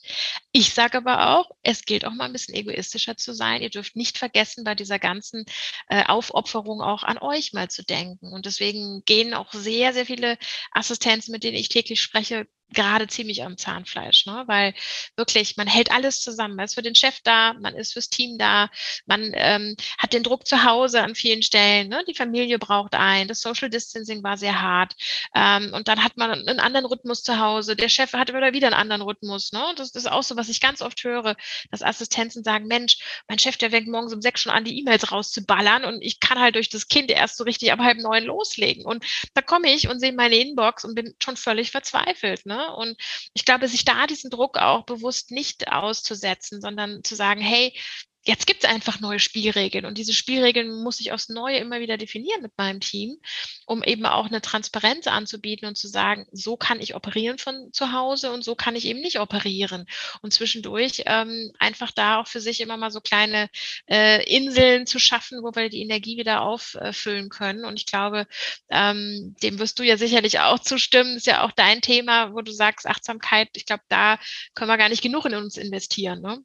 Ich 0.52 0.74
sage 0.74 0.98
aber 0.98 1.38
auch, 1.38 1.52
es 1.62 1.84
gilt 1.84 2.06
auch 2.06 2.14
mal 2.14 2.26
ein 2.26 2.34
bisschen 2.34 2.56
egoistischer 2.56 3.18
zu 3.18 3.34
sein. 3.34 3.62
Ihr 3.62 3.70
dürft 3.70 3.96
nicht 3.96 4.18
vergessen, 4.18 4.64
bei 4.64 4.76
dieser 4.76 5.00
ganzen 5.00 5.46
äh, 5.90 6.04
Aufopferung 6.06 6.82
auch 6.82 7.04
an 7.04 7.18
euch 7.18 7.54
mal 7.54 7.70
zu 7.70 7.84
denken. 7.84 8.32
Und 8.32 8.46
deswegen 8.46 9.04
gehen 9.06 9.34
auch 9.34 9.52
sehr, 9.54 9.94
sehr 9.94 10.06
viele 10.06 10.38
Assistenzen, 10.72 11.32
mit 11.32 11.44
denen 11.44 11.58
ich 11.58 11.70
täglich 11.70 12.02
spreche, 12.02 12.48
gerade 12.74 13.08
ziemlich 13.08 13.44
am 13.44 13.58
Zahnfleisch, 13.58 14.26
ne? 14.26 14.44
weil 14.48 14.74
wirklich, 15.16 15.58
man 15.58 15.68
hält 15.68 15.92
alles 15.92 16.22
zusammen. 16.22 16.56
Man 16.56 16.66
ist 16.66 16.76
für 16.76 16.82
den 16.82 16.96
Chef 16.96 17.20
da, 17.24 17.54
man 17.54 17.76
ist 17.76 17.94
fürs 17.94 18.10
Team 18.10 18.38
da, 18.38 18.70
man 19.06 19.32
ähm, 19.34 19.76
hat 19.98 20.14
den 20.14 20.24
Druck 20.24 20.48
zu 20.48 20.64
Hause 20.64 21.02
an 21.02 21.16
vielen 21.16 21.42
Stellen, 21.44 21.90
ne? 21.90 22.04
die 22.08 22.14
Familie 22.14 22.60
braucht 22.60 22.96
ein, 22.96 23.28
das 23.28 23.42
Social 23.42 23.70
Distancing 23.70 24.24
war 24.24 24.38
sehr 24.38 24.62
hart 24.62 24.96
ähm, 25.36 25.74
und 25.74 25.88
dann 25.88 26.04
hat 26.04 26.18
man 26.18 26.32
einen 26.32 26.60
anderen 26.60 26.86
Rhythmus 26.86 27.24
zu 27.24 27.40
Hause, 27.40 27.76
der 27.76 27.90
Chef 27.90 28.14
hat 28.14 28.30
wieder 28.30 28.54
wieder 28.54 28.68
einen 28.68 28.76
anderen 28.76 29.02
Rhythmus. 29.02 29.52
Ne? 29.52 29.64
Das, 29.76 29.92
das 29.92 30.04
ist 30.04 30.12
auch 30.12 30.24
so, 30.24 30.36
was 30.36 30.50
ich 30.50 30.62
ganz 30.62 30.82
oft 30.82 31.04
höre, 31.04 31.36
dass 31.72 31.82
Assistenzen 31.82 32.44
sagen, 32.44 32.68
Mensch, 32.68 32.98
mein 33.28 33.40
Chef, 33.40 33.58
der 33.58 33.72
fängt 33.72 33.88
morgens 33.88 34.14
um 34.14 34.22
sechs 34.22 34.42
schon 34.42 34.52
an, 34.52 34.64
die 34.64 34.78
E-Mails 34.80 35.12
rauszuballern 35.12 35.86
und 35.86 36.02
ich 36.02 36.20
kann 36.20 36.40
halt 36.40 36.56
durch 36.56 36.70
das 36.70 36.88
Kind 36.88 37.12
erst 37.12 37.38
so 37.38 37.44
richtig 37.44 37.72
ab 37.72 37.80
halb 37.80 37.98
neun 37.98 38.24
loslegen 38.26 38.86
und 38.86 39.04
da 39.34 39.42
komme 39.42 39.74
ich 39.74 39.88
und 39.88 40.00
sehe 40.00 40.14
meine 40.14 40.36
Inbox 40.36 40.86
und 40.86 40.96
bin 40.96 41.14
schon 41.22 41.38
völlig 41.38 41.72
verzweifelt. 41.72 42.46
Ne? 42.46 42.59
Und 42.68 42.98
ich 43.34 43.46
glaube, 43.46 43.68
sich 43.68 43.86
da 43.86 44.08
diesen 44.08 44.30
Druck 44.30 44.58
auch 44.58 44.86
bewusst 44.86 45.32
nicht 45.32 45.72
auszusetzen, 45.72 46.62
sondern 46.62 47.04
zu 47.04 47.16
sagen, 47.16 47.42
hey, 47.42 47.74
jetzt 48.24 48.48
gibt 48.48 48.64
es 48.64 48.70
einfach 48.70 49.00
neue 49.00 49.20
Spielregeln 49.20 49.86
und 49.86 49.98
diese 49.98 50.14
Spielregeln 50.14 50.84
muss 50.84 51.00
ich 51.00 51.12
aufs 51.12 51.30
Neue 51.30 51.58
immer 51.58 51.80
wieder 51.80 51.98
definieren 51.98 52.42
mit 52.42 52.58
meinem 52.58 52.82
Team, 52.82 53.18
um 53.66 53.84
eben 53.84 54.06
auch 54.06 54.26
eine 54.26 54.42
Transparenz 54.42 55.08
anzubieten 55.08 55.68
und 55.68 55.78
zu 55.78 55.88
sagen, 55.88 56.28
so 56.32 56.58
kann 56.58 56.82
ich 56.82 56.96
operieren 56.96 57.38
von 57.38 57.72
zu 57.72 57.94
Hause 57.94 58.32
und 58.32 58.44
so 58.44 58.56
kann 58.56 58.76
ich 58.76 58.86
eben 58.86 59.00
nicht 59.00 59.20
operieren. 59.20 59.86
Und 60.22 60.34
zwischendurch 60.34 61.04
ähm, 61.06 61.52
einfach 61.60 61.92
da 61.92 62.20
auch 62.20 62.28
für 62.28 62.42
sich 62.42 62.62
immer 62.62 62.78
mal 62.78 62.92
so 62.92 63.00
kleine 63.00 63.50
äh, 63.88 64.24
Inseln 64.30 64.86
zu 64.86 65.00
schaffen, 65.00 65.42
wo 65.42 65.56
wir 65.56 65.70
die 65.70 65.82
Energie 65.82 66.18
wieder 66.18 66.42
auffüllen 66.42 67.30
können. 67.30 67.66
Und 67.66 67.80
ich 67.80 67.86
glaube, 67.86 68.28
ähm, 68.70 69.36
dem 69.42 69.60
wirst 69.60 69.80
du 69.80 69.84
ja 69.84 69.98
sicherlich 69.98 70.40
auch 70.40 70.60
zustimmen. 70.60 71.14
Das 71.14 71.24
ist 71.24 71.28
ja 71.28 71.44
auch 71.44 71.52
dein 71.52 71.82
Thema, 71.82 72.34
wo 72.34 72.42
du 72.42 72.52
sagst, 72.52 72.86
Achtsamkeit, 72.86 73.50
ich 73.56 73.66
glaube, 73.66 73.84
da 73.88 74.20
können 74.56 74.70
wir 74.70 74.78
gar 74.78 74.90
nicht 74.90 75.02
genug 75.02 75.26
in 75.26 75.36
uns 75.36 75.58
investieren. 75.58 76.22
Ne? 76.22 76.44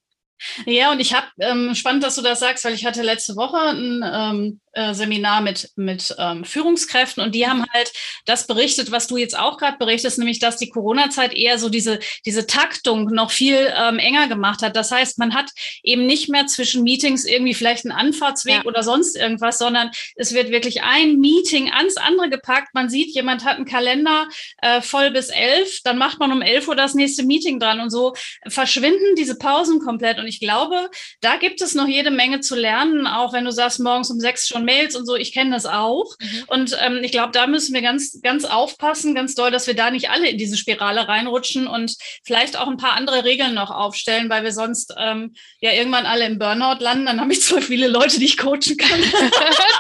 Ja, 0.67 0.91
und 0.91 1.01
ich 1.01 1.15
habe, 1.15 1.27
ähm, 1.41 1.75
spannend, 1.75 2.03
dass 2.03 2.17
du 2.17 2.23
das 2.23 2.41
sagst, 2.41 2.65
weil 2.65 2.75
ich 2.75 2.85
hatte 2.85 3.03
letzte 3.03 3.37
Woche 3.37 3.59
ein 3.59 4.03
ähm, 4.05 4.61
äh, 4.75 4.95
Seminar 4.95 5.41
mit, 5.41 5.71
mit 5.77 6.15
ähm, 6.19 6.45
Führungskräften 6.45 7.23
und 7.23 7.35
die 7.35 7.47
haben 7.47 7.65
halt 7.73 7.93
das 8.27 8.47
berichtet, 8.47 8.91
was 8.91 9.07
du 9.07 9.17
jetzt 9.17 9.39
auch 9.39 9.57
gerade 9.57 9.79
berichtest, 9.79 10.19
nämlich, 10.19 10.41
dass 10.41 10.57
die 10.57 10.69
Corona-Zeit 10.69 11.33
eher 11.33 11.59
so 11.59 11.69
diese, 11.69 11.99
diese 12.27 12.47
Taktung 12.47 13.07
noch 13.07 13.31
viel 13.31 13.73
ähm, 13.77 13.99
enger 13.99 14.29
gemacht 14.29 14.63
hat. 14.63 14.77
Das 14.77 14.91
heißt, 14.91 15.19
man 15.19 15.35
hat 15.35 15.51
eben 15.83 16.07
nicht 16.07 16.29
mehr 16.29 16.47
zwischen 16.47 16.83
Meetings 16.83 17.25
irgendwie 17.25 17.55
vielleicht 17.55 17.85
einen 17.85 17.97
Anfahrtsweg 17.97 18.57
ja. 18.57 18.65
oder 18.65 18.83
sonst 18.83 19.17
irgendwas, 19.17 19.59
sondern 19.59 19.91
es 20.17 20.35
wird 20.35 20.51
wirklich 20.51 20.83
ein 20.83 21.21
Meeting 21.21 21.71
ans 21.71 21.97
andere 21.97 22.29
gepackt. 22.29 22.75
Man 22.75 22.89
sieht, 22.89 23.15
jemand 23.15 23.45
hat 23.45 23.57
einen 23.57 23.67
Kalender 23.67 24.29
äh, 24.59 24.81
voll 24.83 25.11
bis 25.11 25.29
elf, 25.29 25.81
dann 25.85 25.99
macht 25.99 26.19
man 26.19 26.33
um 26.33 26.43
elf 26.43 26.69
Uhr 26.69 26.77
das 26.77 26.95
nächste 26.95 27.25
Meeting 27.25 27.61
dran 27.61 27.81
und 27.81 27.91
so 27.91 28.15
verschwinden 28.49 29.15
diese 29.17 29.39
Pausen 29.39 29.79
komplett. 29.79 30.19
Und 30.25 30.29
ich 30.29 30.41
glaube, 30.41 30.91
da 31.21 31.37
gibt 31.37 31.61
es 31.61 31.75
noch 31.75 31.87
jede 31.87 32.11
Menge 32.11 32.41
zu 32.41 32.57
lernen, 32.57 33.07
auch 33.07 33.35
wenn 33.35 33.45
du 33.45 33.53
sagst, 33.53 33.79
morgens 33.79 34.11
um 34.11 34.19
sechs 34.19 34.49
schon 34.49 34.65
Mails 34.65 34.97
und 34.97 35.05
so, 35.05 35.17
ich 35.17 35.33
kenne 35.33 35.51
das 35.51 35.67
auch. 35.67 36.15
Mhm. 36.19 36.45
Und 36.47 36.79
ähm, 36.81 37.01
ich 37.03 37.13
glaube, 37.13 37.33
da 37.33 37.47
müssen 37.47 37.75
wir 37.75 37.83
ganz, 37.83 38.21
ganz 38.23 38.47
aufpassen, 38.47 39.15
ganz 39.15 39.35
doll, 39.35 39.51
dass 39.51 39.67
wir 39.67 39.75
da 39.75 39.91
nicht 39.91 40.09
alle 40.09 40.31
in 40.31 40.39
diese 40.39 40.57
Spirale 40.57 41.07
reinrutschen 41.07 41.67
und 41.67 41.95
vielleicht 42.25 42.57
auch 42.57 42.69
ein 42.69 42.79
paar 42.79 42.95
andere 42.95 43.25
Regeln 43.25 43.53
noch 43.53 43.71
aufstellen, 43.71 44.31
weil 44.31 44.45
wir 44.45 44.53
sonst 44.53 44.95
ähm, 44.97 45.35
ja 45.61 45.73
irgendwann 45.73 46.07
alle 46.07 46.25
im 46.25 46.39
Burnout 46.39 46.83
landen. 46.83 47.05
Dann 47.05 47.21
habe 47.21 47.35
ich 47.35 47.43
zwar 47.43 47.61
viele 47.61 47.89
Leute, 47.89 48.19
die 48.19 48.25
ich 48.25 48.39
coachen 48.39 48.79
kann. 48.79 49.01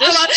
aber 0.00 0.28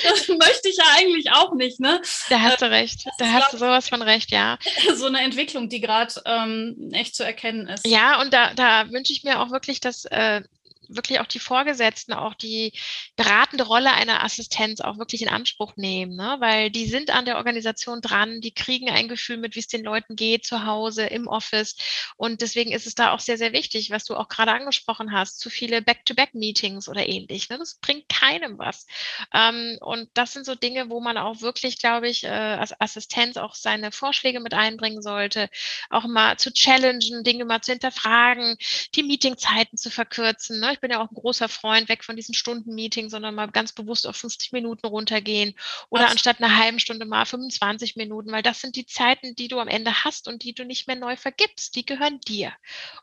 das 0.02 0.28
möchte 0.28 0.68
ich 0.68 0.76
ja 0.76 0.84
eigentlich 0.98 1.32
auch 1.32 1.54
nicht, 1.54 1.80
ne? 1.80 2.02
Da 2.28 2.40
hast 2.40 2.60
du 2.60 2.70
recht. 2.70 3.06
Da 3.18 3.26
hast 3.32 3.52
du 3.52 3.58
sowas 3.58 3.88
von 3.88 4.02
recht, 4.02 4.30
ja. 4.30 4.58
So 4.94 5.06
eine 5.06 5.20
Entwicklung, 5.20 5.68
die 5.68 5.80
gerade 5.80 6.12
ähm, 6.26 6.90
echt 6.92 7.14
zu 7.14 7.24
erkennen 7.24 7.68
ist. 7.68 7.86
Ja, 7.86 8.20
und 8.20 8.32
da, 8.32 8.52
da 8.54 8.89
wünsche 8.92 9.12
ich 9.12 9.24
mir 9.24 9.40
auch 9.40 9.50
wirklich, 9.50 9.80
dass 9.80 10.04
äh, 10.06 10.42
wirklich 10.90 11.20
auch 11.20 11.26
die 11.26 11.38
Vorgesetzten, 11.38 12.12
auch 12.12 12.34
die 12.34 12.72
beratende 13.16 13.64
Rolle 13.64 13.92
einer 13.92 14.24
Assistenz 14.24 14.80
auch 14.80 14.98
wirklich 14.98 15.22
in 15.22 15.28
Anspruch 15.28 15.76
nehmen, 15.76 16.16
ne? 16.16 16.36
weil 16.40 16.70
die 16.70 16.86
sind 16.86 17.10
an 17.10 17.24
der 17.24 17.36
Organisation 17.36 18.00
dran, 18.00 18.40
die 18.40 18.52
kriegen 18.52 18.90
ein 18.90 19.08
Gefühl 19.08 19.36
mit, 19.36 19.54
wie 19.54 19.60
es 19.60 19.68
den 19.68 19.84
Leuten 19.84 20.16
geht, 20.16 20.44
zu 20.44 20.66
Hause, 20.66 21.04
im 21.06 21.28
Office. 21.28 21.76
Und 22.16 22.40
deswegen 22.40 22.72
ist 22.72 22.86
es 22.86 22.94
da 22.94 23.12
auch 23.12 23.20
sehr, 23.20 23.38
sehr 23.38 23.52
wichtig, 23.52 23.90
was 23.90 24.04
du 24.04 24.16
auch 24.16 24.28
gerade 24.28 24.52
angesprochen 24.52 25.12
hast, 25.12 25.40
zu 25.40 25.50
viele 25.50 25.82
Back-to-Back-Meetings 25.82 26.88
oder 26.88 27.08
ähnlich. 27.08 27.48
Ne? 27.48 27.58
Das 27.58 27.78
bringt 27.80 28.08
keinem 28.08 28.58
was. 28.58 28.86
Ähm, 29.32 29.78
und 29.80 30.08
das 30.14 30.32
sind 30.32 30.46
so 30.46 30.54
Dinge, 30.54 30.90
wo 30.90 31.00
man 31.00 31.16
auch 31.16 31.40
wirklich, 31.40 31.78
glaube 31.78 32.08
ich, 32.08 32.24
äh, 32.24 32.28
als 32.28 32.78
Assistenz 32.80 33.36
auch 33.36 33.54
seine 33.54 33.92
Vorschläge 33.92 34.40
mit 34.40 34.54
einbringen 34.54 35.02
sollte, 35.02 35.48
auch 35.88 36.06
mal 36.06 36.36
zu 36.38 36.52
challengen, 36.52 37.24
Dinge 37.24 37.44
mal 37.44 37.60
zu 37.60 37.72
hinterfragen, 37.72 38.56
die 38.94 39.02
Meetingzeiten 39.02 39.78
zu 39.78 39.90
verkürzen. 39.90 40.60
Ne? 40.60 40.76
Ich 40.80 40.82
bin 40.82 40.92
ja 40.92 41.02
auch 41.02 41.10
ein 41.10 41.14
großer 41.14 41.50
Freund, 41.50 41.90
weg 41.90 42.02
von 42.02 42.16
diesen 42.16 42.32
Stunden-Meetings, 42.32 43.10
sondern 43.10 43.34
mal 43.34 43.50
ganz 43.50 43.72
bewusst 43.72 44.06
auf 44.06 44.16
50 44.16 44.52
Minuten 44.52 44.86
runtergehen 44.86 45.54
oder 45.90 46.04
Was? 46.04 46.12
anstatt 46.12 46.40
einer 46.40 46.56
halben 46.56 46.80
Stunde 46.80 47.04
mal 47.04 47.26
25 47.26 47.96
Minuten, 47.96 48.32
weil 48.32 48.42
das 48.42 48.62
sind 48.62 48.76
die 48.76 48.86
Zeiten, 48.86 49.34
die 49.34 49.48
du 49.48 49.58
am 49.58 49.68
Ende 49.68 50.04
hast 50.04 50.26
und 50.26 50.42
die 50.42 50.54
du 50.54 50.64
nicht 50.64 50.86
mehr 50.86 50.96
neu 50.96 51.16
vergibst. 51.16 51.76
Die 51.76 51.84
gehören 51.84 52.18
dir. 52.20 52.54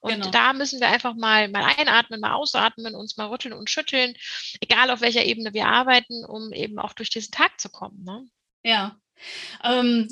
Und 0.02 0.14
genau. 0.14 0.32
da 0.32 0.54
müssen 0.54 0.80
wir 0.80 0.88
einfach 0.88 1.14
mal, 1.14 1.50
mal 1.50 1.72
einatmen, 1.78 2.20
mal 2.20 2.34
ausatmen, 2.34 2.96
uns 2.96 3.16
mal 3.16 3.28
rütteln 3.28 3.54
und 3.54 3.70
schütteln, 3.70 4.16
egal 4.60 4.90
auf 4.90 5.02
welcher 5.02 5.24
Ebene 5.24 5.54
wir 5.54 5.68
arbeiten, 5.68 6.26
um 6.26 6.52
eben 6.54 6.80
auch 6.80 6.94
durch 6.94 7.12
diesen 7.12 7.32
Tag 7.32 7.62
zu 7.62 7.70
kommen. 7.70 8.04
Ne? 8.04 8.28
Ja, 8.64 8.98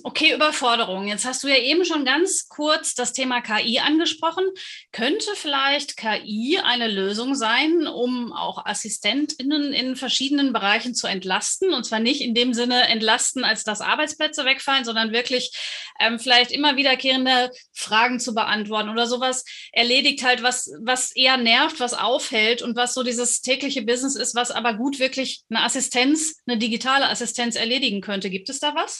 okay, 0.03 0.33
Überforderung. 0.33 1.07
Jetzt 1.07 1.25
hast 1.25 1.43
du 1.43 1.47
ja 1.47 1.57
eben 1.57 1.85
schon 1.85 2.05
ganz 2.05 2.47
kurz 2.47 2.95
das 2.95 3.13
Thema 3.13 3.41
KI 3.41 3.79
angesprochen. 3.79 4.43
Könnte 4.91 5.27
vielleicht 5.35 5.97
KI 5.97 6.59
eine 6.63 6.87
Lösung 6.87 7.35
sein, 7.35 7.87
um 7.87 8.33
auch 8.33 8.65
AssistentInnen 8.65 9.73
in 9.73 9.95
verschiedenen 9.95 10.53
Bereichen 10.53 10.95
zu 10.95 11.07
entlasten? 11.07 11.73
Und 11.73 11.85
zwar 11.85 11.99
nicht 11.99 12.21
in 12.21 12.33
dem 12.33 12.53
Sinne 12.53 12.87
entlasten, 12.87 13.43
als 13.43 13.63
dass 13.63 13.81
Arbeitsplätze 13.81 14.45
wegfallen, 14.45 14.85
sondern 14.85 15.11
wirklich 15.11 15.51
ähm, 15.99 16.19
vielleicht 16.19 16.51
immer 16.51 16.75
wiederkehrende 16.75 17.51
Fragen 17.73 18.19
zu 18.19 18.33
beantworten 18.33 18.89
oder 18.89 19.07
sowas 19.07 19.45
erledigt 19.71 20.23
halt, 20.23 20.43
was, 20.43 20.71
was 20.81 21.15
eher 21.15 21.37
nervt, 21.37 21.79
was 21.79 21.93
aufhält 21.93 22.61
und 22.61 22.75
was 22.75 22.93
so 22.93 23.03
dieses 23.03 23.41
tägliche 23.41 23.83
Business 23.83 24.15
ist, 24.15 24.35
was 24.35 24.51
aber 24.51 24.73
gut 24.73 24.99
wirklich 24.99 25.43
eine 25.49 25.63
Assistenz, 25.63 26.35
eine 26.47 26.57
digitale 26.57 27.09
Assistenz 27.09 27.55
erledigen 27.55 28.01
könnte. 28.01 28.29
Gibt 28.29 28.49
es 28.49 28.59
da 28.59 28.75
was? 28.75 28.94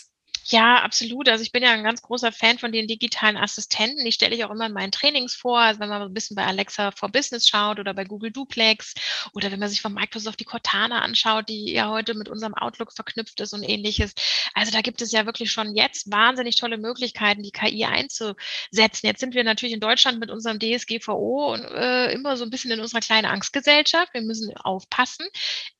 Ja, 0.48 0.84
absolut. 0.84 1.28
Also 1.28 1.42
ich 1.44 1.52
bin 1.52 1.64
ja 1.64 1.72
ein 1.72 1.84
ganz 1.84 2.04
großer 2.04 2.32
Fan 2.32 2.60
von 2.60 2.72
den 2.72 2.86
digitalen 2.88 3.36
Assistenten. 3.36 4.06
Die 4.06 4.12
stelle 4.12 4.36
ich 4.36 4.46
auch 4.46 4.52
immer 4.52 4.68
in 4.68 4.74
meinen 4.74 4.92
Trainings 4.92 5.34
vor. 5.34 5.60
Also 5.60 5.80
wenn 5.80 5.90
man 5.90 6.04
ein 6.04 6.14
bisschen 6.14 6.36
bei 6.36 6.46
Alexa 6.46 6.92
for 6.92 7.10
Business 7.10 7.50
schaut 7.50 7.80
oder 7.80 7.96
bei 7.96 8.04
Google 8.04 8.32
Duplex 8.32 8.94
oder 9.34 9.52
wenn 9.52 9.60
man 9.60 9.70
sich 9.70 9.82
von 9.82 9.94
Microsoft 9.94 10.40
die 10.40 10.44
Cortana 10.46 11.02
anschaut, 11.02 11.50
die 11.50 11.74
ja 11.74 11.90
heute 11.90 12.14
mit 12.14 12.30
unserem 12.30 12.54
Outlook 12.54 12.94
verknüpft 12.94 13.40
ist 13.42 13.54
und 13.54 13.64
ähnliches. 13.64 14.14
Also 14.54 14.72
da 14.72 14.82
gibt 14.82 15.02
es 15.02 15.12
ja 15.12 15.26
wirklich 15.26 15.52
schon 15.52 15.76
jetzt 15.76 16.12
wahnsinnig 16.12 16.58
tolle 16.58 16.78
Möglichkeiten, 16.78 17.42
die 17.42 17.52
KI 17.52 17.86
einzusetzen. 17.86 19.08
Jetzt 19.08 19.22
sind 19.22 19.34
wir 19.34 19.44
natürlich 19.44 19.74
in 19.74 19.80
Deutschland 19.80 20.20
mit 20.20 20.30
unserem 20.30 20.60
DSGVO 20.60 21.54
und, 21.54 21.64
äh, 21.64 22.12
immer 22.14 22.38
so 22.38 22.44
ein 22.44 22.52
bisschen 22.52 22.70
in 22.70 22.80
unserer 22.80 23.00
kleinen 23.00 23.26
Angstgesellschaft. 23.26 24.14
Wir 24.14 24.22
müssen 24.22 24.56
aufpassen 24.58 25.26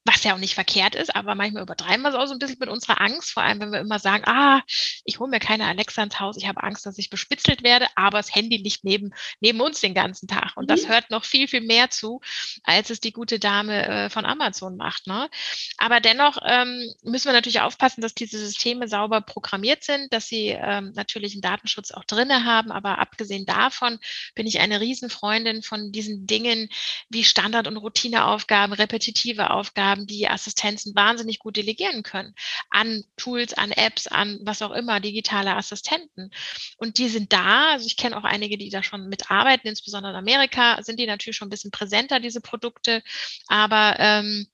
was 0.06 0.24
ja 0.24 0.36
auch 0.36 0.38
nicht 0.40 0.54
verkehrt 0.54 0.94
ist, 0.96 1.16
aber 1.16 1.34
manchmal 1.34 1.64
übertreiben 1.64 2.04
wir 2.04 2.10
es 2.10 2.16
auch 2.16 2.28
so 2.28 2.34
ein 2.34 2.40
bisschen 2.40 2.60
mit 2.60 2.70
unserer 2.70 3.02
Angst, 3.02 3.32
vor 3.32 3.42
allem 3.44 3.60
wenn 3.60 3.72
wir 3.72 3.80
immer 3.80 3.98
sagen, 3.98 4.24
ah, 4.28 4.55
ich 5.04 5.20
hole 5.20 5.30
mir 5.30 5.40
keine 5.40 5.66
Alexa 5.66 6.04
ins 6.04 6.20
Haus, 6.20 6.38
ich 6.38 6.48
habe 6.48 6.64
Angst, 6.64 6.86
dass 6.86 6.98
ich 6.98 7.10
bespitzelt 7.10 7.64
werde, 7.64 7.88
aber 7.96 8.18
das 8.18 8.34
Handy 8.34 8.58
liegt 8.58 8.84
neben, 8.84 9.14
neben 9.40 9.62
uns 9.62 9.82
den 9.82 9.94
ganzen 9.94 10.28
Tag. 10.28 10.54
Und 10.56 10.70
das 10.70 10.84
mhm. 10.84 10.90
hört 10.90 11.12
noch 11.12 11.26
viel, 11.26 11.48
viel 11.48 11.62
mehr 11.62 11.90
zu, 11.90 12.22
als 12.64 12.90
es 12.90 13.00
die 13.00 13.12
gute 13.12 13.40
Dame 13.40 13.88
äh, 13.88 14.10
von 14.10 14.26
Amazon 14.26 14.78
macht. 14.78 15.08
Ne? 15.08 15.30
Aber 15.78 16.00
dennoch 16.00 16.38
ähm, 16.46 16.92
müssen 17.04 17.26
wir 17.26 17.34
natürlich 17.34 17.62
aufpassen, 17.62 18.02
dass 18.02 18.14
diese 18.14 18.38
Systeme 18.38 18.88
sauber 18.88 19.22
programmiert 19.22 19.84
sind, 19.84 20.14
dass 20.14 20.28
sie 20.28 20.50
ähm, 20.50 20.92
natürlich 20.96 21.34
einen 21.34 21.42
Datenschutz 21.42 21.92
auch 21.92 22.04
drinne 22.04 22.46
haben. 22.46 22.72
Aber 22.72 23.00
abgesehen 23.00 23.46
davon 23.46 24.00
bin 24.36 24.48
ich 24.48 24.60
eine 24.60 24.82
Riesenfreundin 24.82 25.64
von 25.64 25.92
diesen 25.92 26.28
Dingen 26.28 26.70
wie 27.10 27.24
Standard- 27.24 27.68
und 27.68 27.78
Routineaufgaben, 27.78 28.74
repetitive 28.74 29.50
Aufgaben, 29.50 30.08
die 30.08 30.28
Assistenzen 30.28 30.96
wahnsinnig 30.96 31.40
gut 31.40 31.58
delegieren 31.58 32.04
können 32.04 32.36
an 32.70 33.04
Tools, 33.18 33.54
an 33.54 33.72
Apps, 33.72 34.08
an 34.08 34.40
was 34.46 34.62
auch 34.62 34.72
immer, 34.72 35.00
digitale 35.00 35.56
Assistenten. 35.56 36.32
Und 36.78 36.98
die 36.98 37.10
sind 37.10 37.34
da. 37.34 37.72
Also 37.72 37.86
ich 37.88 37.98
kenne 37.98 38.18
auch 38.18 38.24
einige, 38.24 38.58
die 38.58 38.70
da 38.70 38.84
schon 38.84 39.08
mitarbeiten, 39.08 39.68
insbesondere 39.68 40.14
in 40.14 40.20
Amerika 40.20 40.82
sind 40.84 41.00
die 41.00 41.08
natürlich 41.08 41.38
schon 41.38 41.48
ein 41.48 41.52
bisschen 41.52 41.72
präsenter, 41.72 42.20
diese 42.20 42.42
Produkte. 42.42 43.04
Aber 43.48 43.96
ähm, 44.00 44.48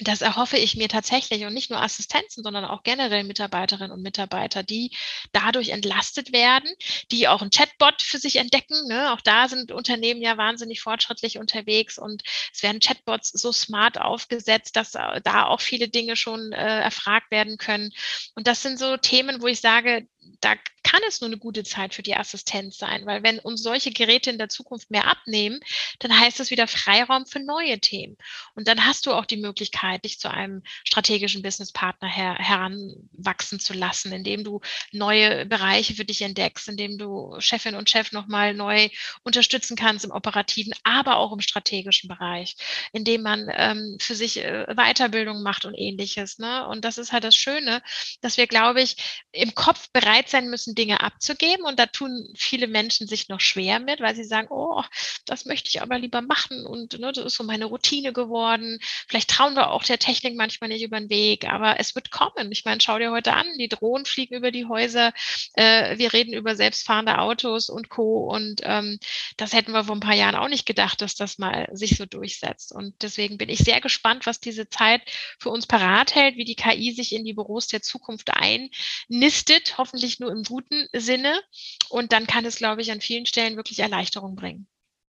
das 0.00 0.20
erhoffe 0.20 0.56
ich 0.56 0.76
mir 0.76 0.88
tatsächlich 0.88 1.44
und 1.44 1.54
nicht 1.54 1.70
nur 1.70 1.82
Assistenzen, 1.82 2.44
sondern 2.44 2.64
auch 2.64 2.82
generell 2.82 3.24
Mitarbeiterinnen 3.24 3.90
und 3.90 4.02
Mitarbeiter, 4.02 4.62
die 4.62 4.92
dadurch 5.32 5.70
entlastet 5.70 6.32
werden, 6.32 6.70
die 7.10 7.26
auch 7.26 7.42
ein 7.42 7.50
Chatbot 7.50 8.02
für 8.02 8.18
sich 8.18 8.36
entdecken. 8.36 8.86
Ne? 8.86 9.12
Auch 9.12 9.20
da 9.20 9.48
sind 9.48 9.72
Unternehmen 9.72 10.22
ja 10.22 10.36
wahnsinnig 10.36 10.80
fortschrittlich 10.80 11.38
unterwegs 11.38 11.98
und 11.98 12.22
es 12.52 12.62
werden 12.62 12.80
Chatbots 12.80 13.30
so 13.30 13.52
smart 13.52 14.00
aufgesetzt, 14.00 14.76
dass 14.76 14.92
da 14.92 15.46
auch 15.46 15.60
viele 15.60 15.88
Dinge 15.88 16.16
schon 16.16 16.52
äh, 16.52 16.80
erfragt 16.80 17.30
werden 17.30 17.58
können. 17.58 17.92
Und 18.34 18.46
das 18.46 18.62
sind 18.62 18.78
so 18.78 18.96
Themen, 18.96 19.42
wo 19.42 19.48
ich 19.48 19.60
sage, 19.60 20.06
da 20.40 20.54
kann 20.88 21.02
es 21.06 21.20
nur 21.20 21.28
eine 21.28 21.36
gute 21.36 21.64
Zeit 21.64 21.92
für 21.92 22.02
die 22.02 22.16
Assistenz 22.16 22.78
sein, 22.78 23.04
weil 23.04 23.22
wenn 23.22 23.38
uns 23.38 23.62
solche 23.62 23.90
Geräte 23.90 24.30
in 24.30 24.38
der 24.38 24.48
Zukunft 24.48 24.90
mehr 24.90 25.06
abnehmen, 25.06 25.60
dann 25.98 26.18
heißt 26.18 26.40
das 26.40 26.50
wieder 26.50 26.66
Freiraum 26.66 27.26
für 27.26 27.40
neue 27.40 27.78
Themen. 27.78 28.16
Und 28.54 28.68
dann 28.68 28.86
hast 28.86 29.04
du 29.04 29.12
auch 29.12 29.26
die 29.26 29.36
Möglichkeit, 29.36 30.06
dich 30.06 30.18
zu 30.18 30.30
einem 30.30 30.62
strategischen 30.84 31.42
Businesspartner 31.42 32.08
her 32.08 32.36
heranwachsen 32.38 33.60
zu 33.60 33.74
lassen, 33.74 34.12
indem 34.12 34.44
du 34.44 34.62
neue 34.90 35.44
Bereiche 35.44 35.94
für 35.94 36.06
dich 36.06 36.22
entdeckst, 36.22 36.68
indem 36.68 36.96
du 36.96 37.36
Chefin 37.38 37.74
und 37.74 37.90
Chef 37.90 38.12
nochmal 38.12 38.54
neu 38.54 38.88
unterstützen 39.24 39.76
kannst 39.76 40.06
im 40.06 40.10
operativen, 40.10 40.72
aber 40.84 41.18
auch 41.18 41.32
im 41.32 41.40
strategischen 41.40 42.08
Bereich, 42.08 42.56
indem 42.94 43.20
man 43.22 43.50
ähm, 43.52 43.98
für 44.00 44.14
sich 44.14 44.38
äh, 44.38 44.64
Weiterbildung 44.74 45.42
macht 45.42 45.66
und 45.66 45.74
ähnliches. 45.74 46.38
Ne? 46.38 46.66
Und 46.66 46.86
das 46.86 46.96
ist 46.96 47.12
halt 47.12 47.24
das 47.24 47.36
Schöne, 47.36 47.82
dass 48.22 48.38
wir, 48.38 48.46
glaube 48.46 48.80
ich, 48.80 48.96
im 49.32 49.54
Kopf 49.54 49.90
bereit 49.92 50.30
sein 50.30 50.48
müssen, 50.48 50.77
Dinge 50.78 51.00
abzugeben. 51.00 51.64
Und 51.64 51.78
da 51.78 51.86
tun 51.86 52.32
viele 52.36 52.68
Menschen 52.68 53.08
sich 53.08 53.28
noch 53.28 53.40
schwer 53.40 53.80
mit, 53.80 54.00
weil 54.00 54.14
sie 54.14 54.24
sagen, 54.24 54.48
oh, 54.50 54.82
das 55.26 55.44
möchte 55.44 55.68
ich 55.68 55.82
aber 55.82 55.98
lieber 55.98 56.22
machen 56.22 56.64
und 56.64 56.98
ne, 56.98 57.12
das 57.12 57.26
ist 57.26 57.34
so 57.34 57.44
meine 57.44 57.66
Routine 57.66 58.12
geworden. 58.12 58.78
Vielleicht 59.08 59.30
trauen 59.30 59.54
wir 59.54 59.70
auch 59.70 59.84
der 59.84 59.98
Technik 59.98 60.36
manchmal 60.36 60.68
nicht 60.68 60.82
über 60.82 60.98
den 60.98 61.10
Weg, 61.10 61.46
aber 61.48 61.80
es 61.80 61.94
wird 61.94 62.10
kommen. 62.10 62.50
Ich 62.52 62.64
meine, 62.64 62.80
schau 62.80 62.98
dir 62.98 63.10
heute 63.10 63.34
an, 63.34 63.46
die 63.58 63.68
Drohnen 63.68 64.06
fliegen 64.06 64.36
über 64.36 64.50
die 64.50 64.66
Häuser, 64.66 65.12
äh, 65.54 65.98
wir 65.98 66.12
reden 66.12 66.32
über 66.32 66.54
selbstfahrende 66.54 67.18
Autos 67.18 67.68
und 67.68 67.88
Co. 67.88 68.30
Und 68.32 68.60
ähm, 68.62 68.98
das 69.36 69.52
hätten 69.52 69.72
wir 69.72 69.84
vor 69.84 69.96
ein 69.96 70.00
paar 70.00 70.14
Jahren 70.14 70.36
auch 70.36 70.48
nicht 70.48 70.66
gedacht, 70.66 71.02
dass 71.02 71.16
das 71.16 71.38
mal 71.38 71.68
sich 71.72 71.96
so 71.96 72.06
durchsetzt. 72.06 72.72
Und 72.72 72.94
deswegen 73.02 73.36
bin 73.36 73.48
ich 73.48 73.58
sehr 73.58 73.80
gespannt, 73.80 74.26
was 74.26 74.40
diese 74.40 74.68
Zeit 74.68 75.02
für 75.38 75.50
uns 75.50 75.66
parat 75.66 76.14
hält, 76.14 76.36
wie 76.36 76.44
die 76.44 76.54
KI 76.54 76.92
sich 76.92 77.12
in 77.12 77.24
die 77.24 77.34
Büros 77.34 77.66
der 77.66 77.82
Zukunft 77.82 78.30
einnistet, 78.32 79.76
hoffentlich 79.78 80.20
nur 80.20 80.30
im 80.30 80.44
guten 80.44 80.67
guten 80.68 80.88
Sinne. 80.92 81.40
Und 81.88 82.12
dann 82.12 82.26
kann 82.26 82.44
es, 82.44 82.56
glaube 82.56 82.82
ich, 82.82 82.90
an 82.90 83.00
vielen 83.00 83.26
Stellen 83.26 83.56
wirklich 83.56 83.78
Erleichterung 83.80 84.36
bringen. 84.36 84.66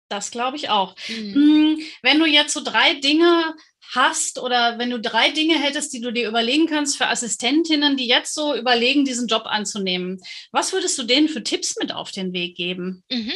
Das 0.09 0.31
glaube 0.31 0.57
ich 0.57 0.69
auch. 0.69 0.95
Mhm. 1.07 1.79
Wenn 2.01 2.19
du 2.19 2.25
jetzt 2.25 2.53
so 2.53 2.61
drei 2.61 2.95
Dinge 2.95 3.55
hast 3.93 4.39
oder 4.39 4.77
wenn 4.77 4.89
du 4.89 4.99
drei 4.99 5.31
Dinge 5.31 5.57
hättest, 5.57 5.93
die 5.93 6.01
du 6.01 6.11
dir 6.11 6.27
überlegen 6.27 6.67
kannst 6.67 6.97
für 6.97 7.07
Assistentinnen, 7.07 7.97
die 7.97 8.07
jetzt 8.07 8.33
so 8.33 8.55
überlegen, 8.55 9.05
diesen 9.05 9.27
Job 9.27 9.43
anzunehmen, 9.45 10.21
was 10.51 10.73
würdest 10.73 10.97
du 10.97 11.03
denen 11.03 11.29
für 11.29 11.43
Tipps 11.43 11.75
mit 11.79 11.93
auf 11.93 12.11
den 12.11 12.33
Weg 12.33 12.55
geben? 12.55 13.03
Mhm. 13.09 13.33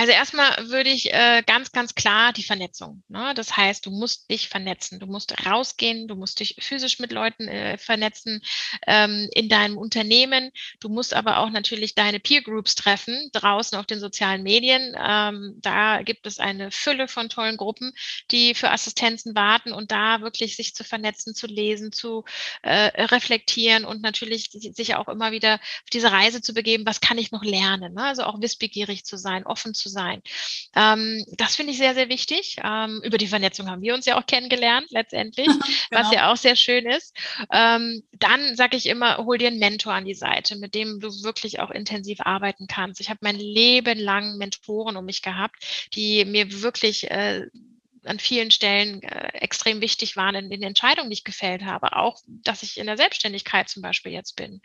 Also 0.00 0.12
erstmal 0.12 0.70
würde 0.70 0.88
ich 0.88 1.12
äh, 1.12 1.42
ganz, 1.46 1.72
ganz 1.72 1.94
klar 1.94 2.32
die 2.32 2.42
Vernetzung. 2.42 3.02
Ne? 3.08 3.34
Das 3.34 3.58
heißt, 3.58 3.84
du 3.84 3.90
musst 3.90 4.30
dich 4.30 4.48
vernetzen, 4.48 4.98
du 4.98 5.04
musst 5.04 5.44
rausgehen, 5.44 6.08
du 6.08 6.14
musst 6.16 6.40
dich 6.40 6.56
physisch 6.58 7.00
mit 7.00 7.12
Leuten 7.12 7.48
äh, 7.48 7.76
vernetzen 7.76 8.40
ähm, 8.86 9.28
in 9.34 9.50
deinem 9.50 9.76
Unternehmen. 9.76 10.52
Du 10.80 10.88
musst 10.88 11.12
aber 11.12 11.40
auch 11.40 11.50
natürlich 11.50 11.94
deine 11.94 12.18
Peer 12.18 12.40
Groups 12.40 12.76
treffen 12.76 13.28
draußen 13.34 13.76
auf 13.76 13.84
den 13.84 14.00
sozialen 14.00 14.42
Medien. 14.42 14.96
Ähm, 14.98 15.56
da 15.58 16.00
gibt 16.00 16.26
es 16.26 16.38
eine 16.38 16.70
Fülle 16.70 17.06
von 17.06 17.28
tollen 17.28 17.58
Gruppen, 17.58 17.92
die 18.30 18.54
für 18.54 18.70
Assistenzen 18.70 19.34
warten 19.34 19.70
und 19.70 19.92
da 19.92 20.22
wirklich 20.22 20.56
sich 20.56 20.74
zu 20.74 20.82
vernetzen, 20.82 21.34
zu 21.34 21.46
lesen, 21.46 21.92
zu 21.92 22.24
äh, 22.62 23.04
reflektieren 23.04 23.84
und 23.84 24.00
natürlich 24.00 24.48
sich 24.50 24.94
auch 24.94 25.08
immer 25.08 25.30
wieder 25.30 25.56
auf 25.56 25.90
diese 25.92 26.10
Reise 26.10 26.40
zu 26.40 26.54
begeben. 26.54 26.86
Was 26.86 27.02
kann 27.02 27.18
ich 27.18 27.32
noch 27.32 27.44
lernen? 27.44 27.92
Ne? 27.92 28.04
Also 28.04 28.22
auch 28.22 28.40
wissbegierig 28.40 29.04
zu 29.04 29.18
sein, 29.18 29.44
offen 29.44 29.74
zu 29.74 29.89
sein. 29.90 30.22
Ähm, 30.74 31.24
das 31.36 31.56
finde 31.56 31.72
ich 31.72 31.78
sehr, 31.78 31.94
sehr 31.94 32.08
wichtig. 32.08 32.56
Ähm, 32.64 33.00
über 33.04 33.18
die 33.18 33.26
Vernetzung 33.26 33.70
haben 33.70 33.82
wir 33.82 33.94
uns 33.94 34.06
ja 34.06 34.18
auch 34.18 34.26
kennengelernt, 34.26 34.86
letztendlich, 34.90 35.46
genau. 35.90 36.02
was 36.02 36.12
ja 36.12 36.32
auch 36.32 36.36
sehr 36.36 36.56
schön 36.56 36.86
ist. 36.86 37.16
Ähm, 37.52 38.02
dann 38.12 38.56
sage 38.56 38.76
ich 38.76 38.86
immer, 38.86 39.18
hol 39.18 39.38
dir 39.38 39.48
einen 39.48 39.58
Mentor 39.58 39.94
an 39.94 40.04
die 40.04 40.14
Seite, 40.14 40.56
mit 40.56 40.74
dem 40.74 41.00
du 41.00 41.08
wirklich 41.22 41.60
auch 41.60 41.70
intensiv 41.70 42.20
arbeiten 42.20 42.66
kannst. 42.66 43.00
Ich 43.00 43.10
habe 43.10 43.20
mein 43.22 43.36
Leben 43.36 43.98
lang 43.98 44.36
Mentoren 44.36 44.96
um 44.96 45.04
mich 45.04 45.22
gehabt, 45.22 45.88
die 45.94 46.24
mir 46.24 46.62
wirklich 46.62 47.10
äh, 47.10 47.46
an 48.04 48.18
vielen 48.18 48.50
Stellen 48.50 49.02
äh, 49.02 49.28
extrem 49.34 49.80
wichtig 49.80 50.16
waren 50.16 50.34
in 50.34 50.50
den 50.50 50.62
Entscheidungen, 50.62 51.10
die 51.10 51.14
ich 51.14 51.24
gefällt 51.24 51.64
habe. 51.64 51.96
Auch, 51.96 52.20
dass 52.26 52.62
ich 52.62 52.78
in 52.78 52.86
der 52.86 52.96
Selbstständigkeit 52.96 53.68
zum 53.68 53.82
Beispiel 53.82 54.12
jetzt 54.12 54.36
bin. 54.36 54.60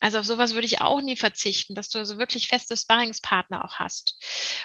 Also 0.00 0.18
auf 0.18 0.26
sowas 0.26 0.54
würde 0.54 0.66
ich 0.66 0.80
auch 0.80 1.00
nie 1.00 1.16
verzichten, 1.16 1.74
dass 1.74 1.88
du 1.88 1.98
also 1.98 2.18
wirklich 2.18 2.48
feste 2.48 2.76
Sparringspartner 2.76 3.64
auch 3.64 3.74
hast. 3.74 4.16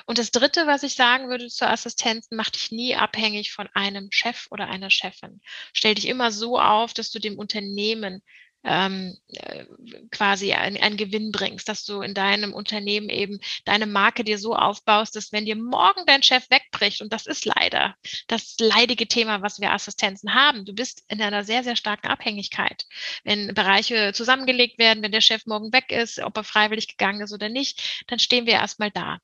Und 0.05 0.17
das 0.17 0.31
Dritte, 0.31 0.67
was 0.67 0.83
ich 0.83 0.95
sagen 0.95 1.29
würde 1.29 1.47
zur 1.47 1.69
Assistenz, 1.69 2.27
mach 2.31 2.49
dich 2.49 2.71
nie 2.71 2.95
abhängig 2.95 3.51
von 3.51 3.67
einem 3.73 4.11
Chef 4.11 4.47
oder 4.51 4.67
einer 4.67 4.89
Chefin. 4.89 5.41
Stell 5.73 5.95
dich 5.95 6.07
immer 6.07 6.31
so 6.31 6.59
auf, 6.59 6.93
dass 6.93 7.11
du 7.11 7.19
dem 7.19 7.37
Unternehmen 7.37 8.21
ähm, 8.63 9.17
äh, 9.27 9.65
quasi 10.11 10.53
einen 10.53 10.97
Gewinn 10.97 11.31
bringst, 11.31 11.67
dass 11.67 11.83
du 11.85 12.01
in 12.01 12.13
deinem 12.13 12.53
Unternehmen 12.53 13.09
eben 13.09 13.39
deine 13.65 13.87
Marke 13.87 14.23
dir 14.23 14.37
so 14.37 14.55
aufbaust, 14.55 15.15
dass 15.15 15.31
wenn 15.31 15.45
dir 15.45 15.55
morgen 15.55 16.05
dein 16.05 16.23
Chef 16.23 16.49
wegbricht, 16.49 17.01
und 17.01 17.11
das 17.11 17.25
ist 17.25 17.45
leider 17.45 17.95
das 18.27 18.55
leidige 18.59 19.07
Thema, 19.07 19.41
was 19.41 19.59
wir 19.59 19.71
Assistenzen 19.71 20.33
haben, 20.33 20.65
du 20.65 20.73
bist 20.73 21.03
in 21.07 21.21
einer 21.21 21.43
sehr, 21.43 21.63
sehr 21.63 21.75
starken 21.75 22.07
Abhängigkeit. 22.07 22.85
Wenn 23.23 23.53
Bereiche 23.53 24.13
zusammengelegt 24.13 24.77
werden, 24.77 25.03
wenn 25.03 25.11
der 25.11 25.21
Chef 25.21 25.45
morgen 25.45 25.73
weg 25.73 25.91
ist, 25.91 26.19
ob 26.19 26.37
er 26.37 26.43
freiwillig 26.43 26.87
gegangen 26.87 27.21
ist 27.21 27.33
oder 27.33 27.49
nicht, 27.49 28.03
dann 28.07 28.19
stehen 28.19 28.45
wir 28.45 28.53
erstmal 28.53 28.91
da. 28.91 29.19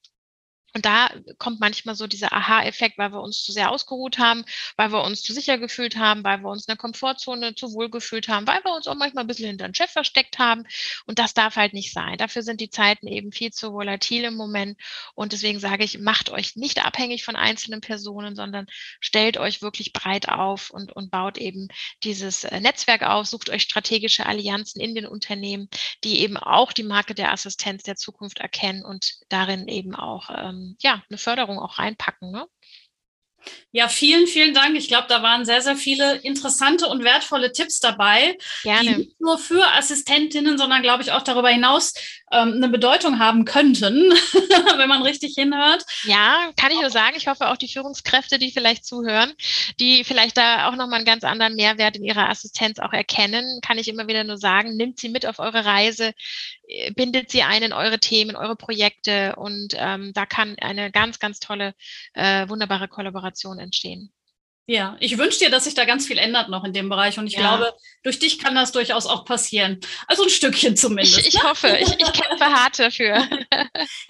Und 0.78 0.86
da 0.86 1.10
kommt 1.40 1.60
manchmal 1.60 1.96
so 1.96 2.06
dieser 2.06 2.32
Aha-Effekt, 2.32 3.00
weil 3.00 3.12
wir 3.12 3.20
uns 3.20 3.44
zu 3.44 3.52
sehr 3.52 3.72
ausgeruht 3.72 4.20
haben, 4.20 4.46
weil 4.76 4.92
wir 4.92 5.04
uns 5.04 5.24
zu 5.24 5.34
sicher 5.34 5.58
gefühlt 5.58 5.98
haben, 5.98 6.24
weil 6.24 6.44
wir 6.44 6.50
uns 6.52 6.68
in 6.68 6.72
der 6.72 6.78
Komfortzone 6.78 7.56
zu 7.56 7.74
wohl 7.74 7.90
gefühlt 7.90 8.28
haben, 8.28 8.46
weil 8.46 8.64
wir 8.64 8.76
uns 8.76 8.88
auch 8.88 8.94
manchmal 8.94 9.24
ein 9.24 9.28
bisschen 9.28 9.48
hinter 9.48 9.68
den 9.68 9.74
Chef 9.74 9.90
versteckt 9.90 10.38
haben. 10.38 10.66
Und 11.08 11.18
das 11.18 11.34
darf 11.34 11.56
halt 11.56 11.74
nicht 11.74 11.94
sein. 11.94 12.20
Dafür 12.20 12.44
sind 12.44 12.62
die 12.62 12.70
Zeiten 12.70 13.08
eben 13.08 13.32
viel 13.32 13.52
zu 13.52 13.74
volatil 13.74 14.26
im 14.26 14.36
Moment. 14.36 14.80
Und 15.16 15.32
deswegen 15.32 15.60
sage 15.60 15.84
ich, 15.84 15.98
macht 15.98 16.30
euch 16.30 16.56
nicht 16.56 16.86
abhängig 16.86 17.24
von 17.24 17.36
einzelnen 17.36 17.82
Personen, 17.82 18.36
sondern 18.36 18.68
stellt 19.00 19.38
euch 19.38 19.64
wirklich 19.64 19.94
breit 19.94 20.30
auf 20.30 20.70
und, 20.70 20.96
und 20.96 21.10
baut 21.10 21.40
eben 21.40 21.70
dieses 22.04 22.44
äh, 22.44 22.60
Netzwerk 22.60 23.02
auf, 23.02 23.26
sucht 23.26 23.50
euch 23.50 23.64
strategische 23.64 24.28
Allianzen 24.28 24.80
in 24.80 24.94
den 24.94 25.08
Unternehmen, 25.08 25.70
die 26.04 26.20
eben 26.20 26.38
auch 26.38 26.72
die 26.72 26.84
Marke 26.84 27.16
der 27.16 27.32
Assistenz 27.32 27.82
der 27.82 27.96
Zukunft 27.96 28.38
erkennen 28.38 28.86
und 28.86 29.16
darin 29.30 29.68
eben 29.68 29.96
auch 29.96 30.30
ähm, 30.30 30.67
ja, 30.82 31.04
eine 31.10 31.18
Förderung 31.18 31.60
auch 31.60 31.80
reinpacken. 31.80 32.32
Ne? 32.32 32.48
Ja, 33.72 33.88
vielen, 33.88 34.28
vielen 34.28 34.54
Dank. 34.54 34.76
Ich 34.76 34.88
glaube, 34.88 35.08
da 35.08 35.22
waren 35.22 35.46
sehr, 35.46 35.62
sehr 35.62 35.76
viele 35.76 36.16
interessante 36.18 36.88
und 36.88 37.04
wertvolle 37.04 37.52
Tipps 37.52 37.80
dabei, 37.80 38.38
Gerne. 38.64 38.90
die 38.90 38.96
nicht 38.98 39.22
nur 39.22 39.38
für 39.38 39.66
Assistentinnen, 39.74 40.58
sondern 40.58 40.82
glaube 40.82 41.04
ich 41.04 41.12
auch 41.12 41.22
darüber 41.22 41.50
hinaus 41.50 41.94
ähm, 42.32 42.54
eine 42.56 42.70
Bedeutung 42.70 43.20
haben 43.20 43.46
könnten, 43.46 44.12
wenn 44.78 44.90
man 44.90 45.02
richtig 45.02 45.36
hinhört. 45.36 45.86
Ja, 46.04 46.52
kann 46.58 46.72
ich 46.72 46.82
nur 46.82 46.90
sagen. 46.90 47.16
Ich 47.16 47.28
hoffe 47.28 47.50
auch 47.50 47.58
die 47.58 47.68
Führungskräfte, 47.68 48.38
die 48.38 48.52
vielleicht 48.52 48.86
zuhören, 48.86 49.34
die 49.80 50.04
vielleicht 50.04 50.38
da 50.38 50.68
auch 50.68 50.76
nochmal 50.76 50.98
einen 50.98 51.06
ganz 51.06 51.24
anderen 51.24 51.56
Mehrwert 51.56 51.96
in 51.96 52.04
ihrer 52.04 52.30
Assistenz 52.30 52.80
auch 52.80 52.94
erkennen, 52.94 53.60
kann 53.62 53.78
ich 53.78 53.88
immer 53.88 54.08
wieder 54.08 54.24
nur 54.24 54.38
sagen, 54.38 54.76
nimmt 54.76 55.00
sie 55.00 55.10
mit 55.10 55.26
auf 55.26 55.40
eure 55.40 55.66
Reise, 55.66 56.14
äh, 56.68 56.92
bindet 56.92 57.32
sie 57.32 57.44
ein 57.44 57.64
in 57.64 57.74
eure 57.74 58.00
Themen, 58.00 58.36
eure 58.36 58.56
Projekte 58.56 59.36
und 59.38 59.74
ähm, 59.78 60.12
da 60.14 60.26
kann 60.26 60.56
eine 60.60 60.92
ganz, 60.92 61.20
ganz 61.20 61.40
tolle, 61.40 61.74
äh, 62.14 62.48
wunderbare 62.50 62.88
Kollaboration 62.88 63.60
entstehen. 63.60 64.12
Ja, 64.70 64.98
ich 65.00 65.18
wünsche 65.18 65.40
dir, 65.40 65.50
dass 65.50 65.64
sich 65.64 65.76
da 65.76 65.86
ganz 65.86 66.06
viel 66.06 66.18
ändert 66.18 66.50
noch 66.50 66.66
in 66.66 66.74
dem 66.74 66.90
Bereich. 66.90 67.18
Und 67.18 67.28
ich 67.28 67.34
ja. 67.34 67.40
glaube, 67.40 67.74
durch 68.04 68.20
dich 68.20 68.38
kann 68.38 68.54
das 68.54 68.74
durchaus 68.74 69.06
auch 69.06 69.24
passieren. 69.24 69.80
Also 70.08 70.24
ein 70.24 70.30
Stückchen 70.30 70.76
zumindest. 70.76 71.20
Ich, 71.20 71.28
ich 71.28 71.34
ne? 71.36 71.44
hoffe, 71.44 71.78
ich, 71.80 71.90
ich 71.90 72.12
kämpfe 72.12 72.46
hart 72.46 72.78
dafür. 72.78 73.16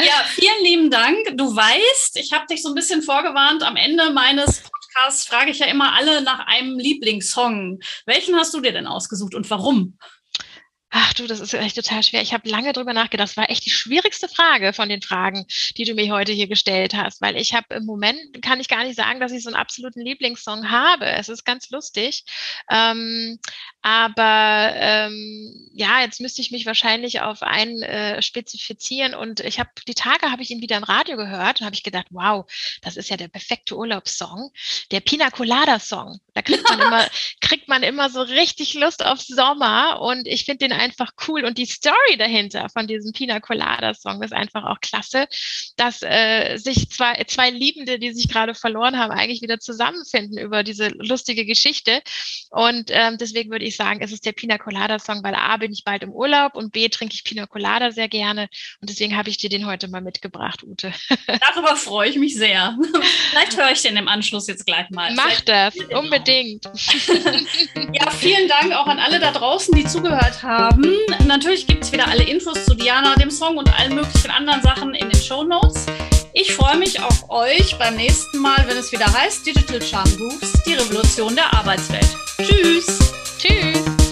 ja, 0.02 0.24
vielen 0.26 0.64
lieben 0.64 0.90
Dank. 0.90 1.38
Du 1.38 1.56
weißt, 1.56 2.18
ich 2.18 2.34
habe 2.34 2.48
dich 2.48 2.64
so 2.64 2.70
ein 2.70 2.76
bisschen 2.76 3.04
vorgewarnt. 3.04 3.62
Am 3.62 3.76
Ende 3.76 4.10
meines 4.10 4.62
Podcasts 4.62 5.28
frage 5.28 5.52
ich 5.52 5.60
ja 5.60 5.68
immer 5.68 5.94
alle 5.94 6.24
nach 6.24 6.48
einem 6.48 6.80
Lieblingssong. 6.80 7.80
Welchen 8.08 8.36
hast 8.36 8.52
du 8.56 8.60
dir 8.60 8.72
denn 8.72 8.88
ausgesucht 8.88 9.36
und 9.36 9.48
warum? 9.52 10.00
Ach 10.90 11.14
du, 11.14 11.28
das 11.28 11.42
ist 11.42 11.54
echt 11.54 11.76
total 11.76 12.02
schwer. 12.02 12.22
Ich 12.22 12.32
habe 12.34 12.48
lange 12.50 12.72
drüber 12.72 12.94
nachgedacht. 12.94 13.28
Das 13.28 13.36
war 13.36 13.50
echt 13.50 13.66
die 13.66 13.72
schwierigste 13.72 14.30
Frage 14.30 14.72
von 14.72 14.88
den 14.88 15.02
Fragen, 15.02 15.46
die 15.76 15.84
du 15.84 15.94
mir 15.94 16.14
heute 16.14 16.32
hier 16.32 16.48
gestellt 16.48 16.94
hast, 16.96 17.20
weil 17.22 17.36
ich 17.36 17.54
habe 17.54 17.76
im 17.76 17.86
Moment 17.86 18.42
kann 18.42 18.62
ich 18.62 18.70
gar 18.70 18.86
nicht 18.86 18.96
sagen, 18.96 19.20
dass 19.20 19.34
ich 19.34 19.44
so 19.44 19.50
einen 19.50 19.58
absoluten 19.58 20.00
Lieblingssong 20.00 20.72
habe. 20.72 21.06
Es 21.06 21.28
ist 21.28 21.44
ganz 21.44 21.70
lustig, 21.72 22.24
ähm, 22.72 23.38
aber 23.82 24.72
ähm, 24.76 25.70
ja, 25.74 26.02
jetzt 26.02 26.22
müsste 26.22 26.42
ich 26.42 26.52
mich 26.52 26.66
wahrscheinlich 26.66 27.20
auf 27.20 27.44
einen 27.44 27.82
äh, 27.84 28.22
spezifizieren 28.22 29.14
und 29.14 29.42
ich 29.42 29.60
habe 29.60 29.70
die 29.88 29.94
Tage 29.94 30.32
habe 30.32 30.42
ich 30.42 30.52
ihn 30.52 30.62
wieder 30.62 30.78
im 30.78 30.84
Radio 30.84 31.18
gehört 31.18 31.60
und 31.60 31.66
habe 31.66 31.76
ich 31.76 31.84
gedacht, 31.84 32.08
wow, 32.12 32.50
das 32.82 32.96
ist 32.96 33.10
ja 33.10 33.18
der 33.18 33.28
perfekte 33.28 33.76
Urlaubssong, 33.76 34.52
der 34.92 35.02
Pina 35.02 35.32
Colada 35.32 35.80
Song. 35.80 36.20
Da 36.34 36.42
kriegt 36.42 36.64
man 36.70 36.80
immer 36.88 37.08
kriegt 37.42 37.68
man 37.68 37.84
immer 37.84 38.10
so 38.10 38.22
richtig 38.22 38.74
Lust 38.74 39.04
auf 39.04 39.20
Sommer 39.20 40.00
und 40.02 40.28
ich 40.28 40.46
finde 40.46 40.68
den 40.68 40.78
einfach 40.88 41.12
cool 41.28 41.44
und 41.44 41.58
die 41.58 41.66
Story 41.66 42.18
dahinter 42.18 42.70
von 42.70 42.88
diesem 42.88 43.12
Pina 43.12 43.40
Colada 43.40 43.94
Song 43.94 44.24
ist 44.24 44.34
einfach 44.34 44.64
auch 44.64 44.80
klasse, 44.80 45.28
dass 45.76 46.02
äh, 46.02 46.58
sich 46.58 46.90
zwei, 46.90 47.24
zwei 47.28 47.50
Liebende, 47.50 48.00
die 48.00 48.14
sich 48.14 48.30
gerade 48.30 48.56
verloren 48.56 48.98
haben, 48.98 49.12
eigentlich 49.12 49.42
wieder 49.42 49.60
zusammenfinden 49.60 50.38
über 50.38 50.64
diese 50.64 50.90
lustige 50.90 51.46
Geschichte. 51.46 52.02
Und 52.50 52.90
ähm, 52.92 53.18
deswegen 53.20 53.52
würde 53.52 53.66
ich 53.66 53.76
sagen, 53.76 54.00
es 54.02 54.12
ist 54.12 54.26
der 54.26 54.32
Pina 54.32 54.58
Colada 54.58 55.00
Song, 55.00 55.24
weil 55.24 55.36
A 55.36 55.58
bin 55.58 55.74
ich 55.74 55.84
bald 55.84 56.04
im 56.04 56.12
Urlaub 56.12 56.56
und 56.56 56.72
B 56.72 56.88
trinke 56.88 57.16
ich 57.16 57.24
Pina 57.24 57.46
Colada 57.46 57.92
sehr 57.92 58.08
gerne. 58.08 58.48
Und 58.80 58.90
deswegen 58.90 59.18
habe 59.18 59.30
ich 59.30 59.38
dir 59.38 59.50
den 59.50 59.66
heute 59.66 59.90
mal 59.90 60.02
mitgebracht, 60.02 60.64
Ute. 60.64 60.94
Darüber 61.28 61.76
freue 61.76 62.10
ich 62.10 62.16
mich 62.16 62.36
sehr. 62.36 62.78
Vielleicht 63.32 63.58
höre 63.58 63.72
ich 63.72 63.82
den 63.82 63.98
im 63.98 64.08
Anschluss 64.08 64.48
jetzt 64.48 64.66
gleich 64.66 64.90
mal. 64.90 65.14
Mach 65.14 65.42
das, 65.42 65.76
unbedingt. 65.94 66.66
ja, 67.94 68.10
vielen 68.12 68.48
Dank 68.48 68.72
auch 68.74 68.88
an 68.88 69.00
alle 69.00 69.20
da 69.20 69.32
draußen, 69.32 69.76
die 69.76 69.86
zugehört 69.86 70.44
haben 70.44 70.67
haben. 70.68 70.84
Natürlich 71.26 71.68
gibt 71.68 71.84
es 71.84 71.92
wieder 71.92 72.08
alle 72.08 72.24
Infos 72.24 72.66
zu 72.66 72.76
Diana, 72.76 73.16
dem 73.16 73.32
Song 73.32 73.58
und 73.58 73.74
allen 73.80 73.96
möglichen 73.96 74.32
anderen 74.32 74.62
Sachen 74.62 74.94
in 74.96 75.10
den 75.10 75.22
Show 75.22 75.44
Notes. 75.44 75.86
Ich 76.34 76.54
freue 76.54 76.78
mich 76.78 77.02
auf 77.02 77.30
euch 77.30 77.78
beim 77.78 77.96
nächsten 77.96 78.40
Mal, 78.40 78.64
wenn 78.68 78.78
es 78.78 78.92
wieder 78.92 79.12
heißt 79.12 79.46
Digital 79.46 79.82
Charm 79.82 80.10
Grooves, 80.18 80.54
die 80.66 80.74
Revolution 80.74 81.36
der 81.36 81.52
Arbeitswelt. 81.54 82.08
Tschüss. 82.38 83.00
Tschüss. 83.40 84.07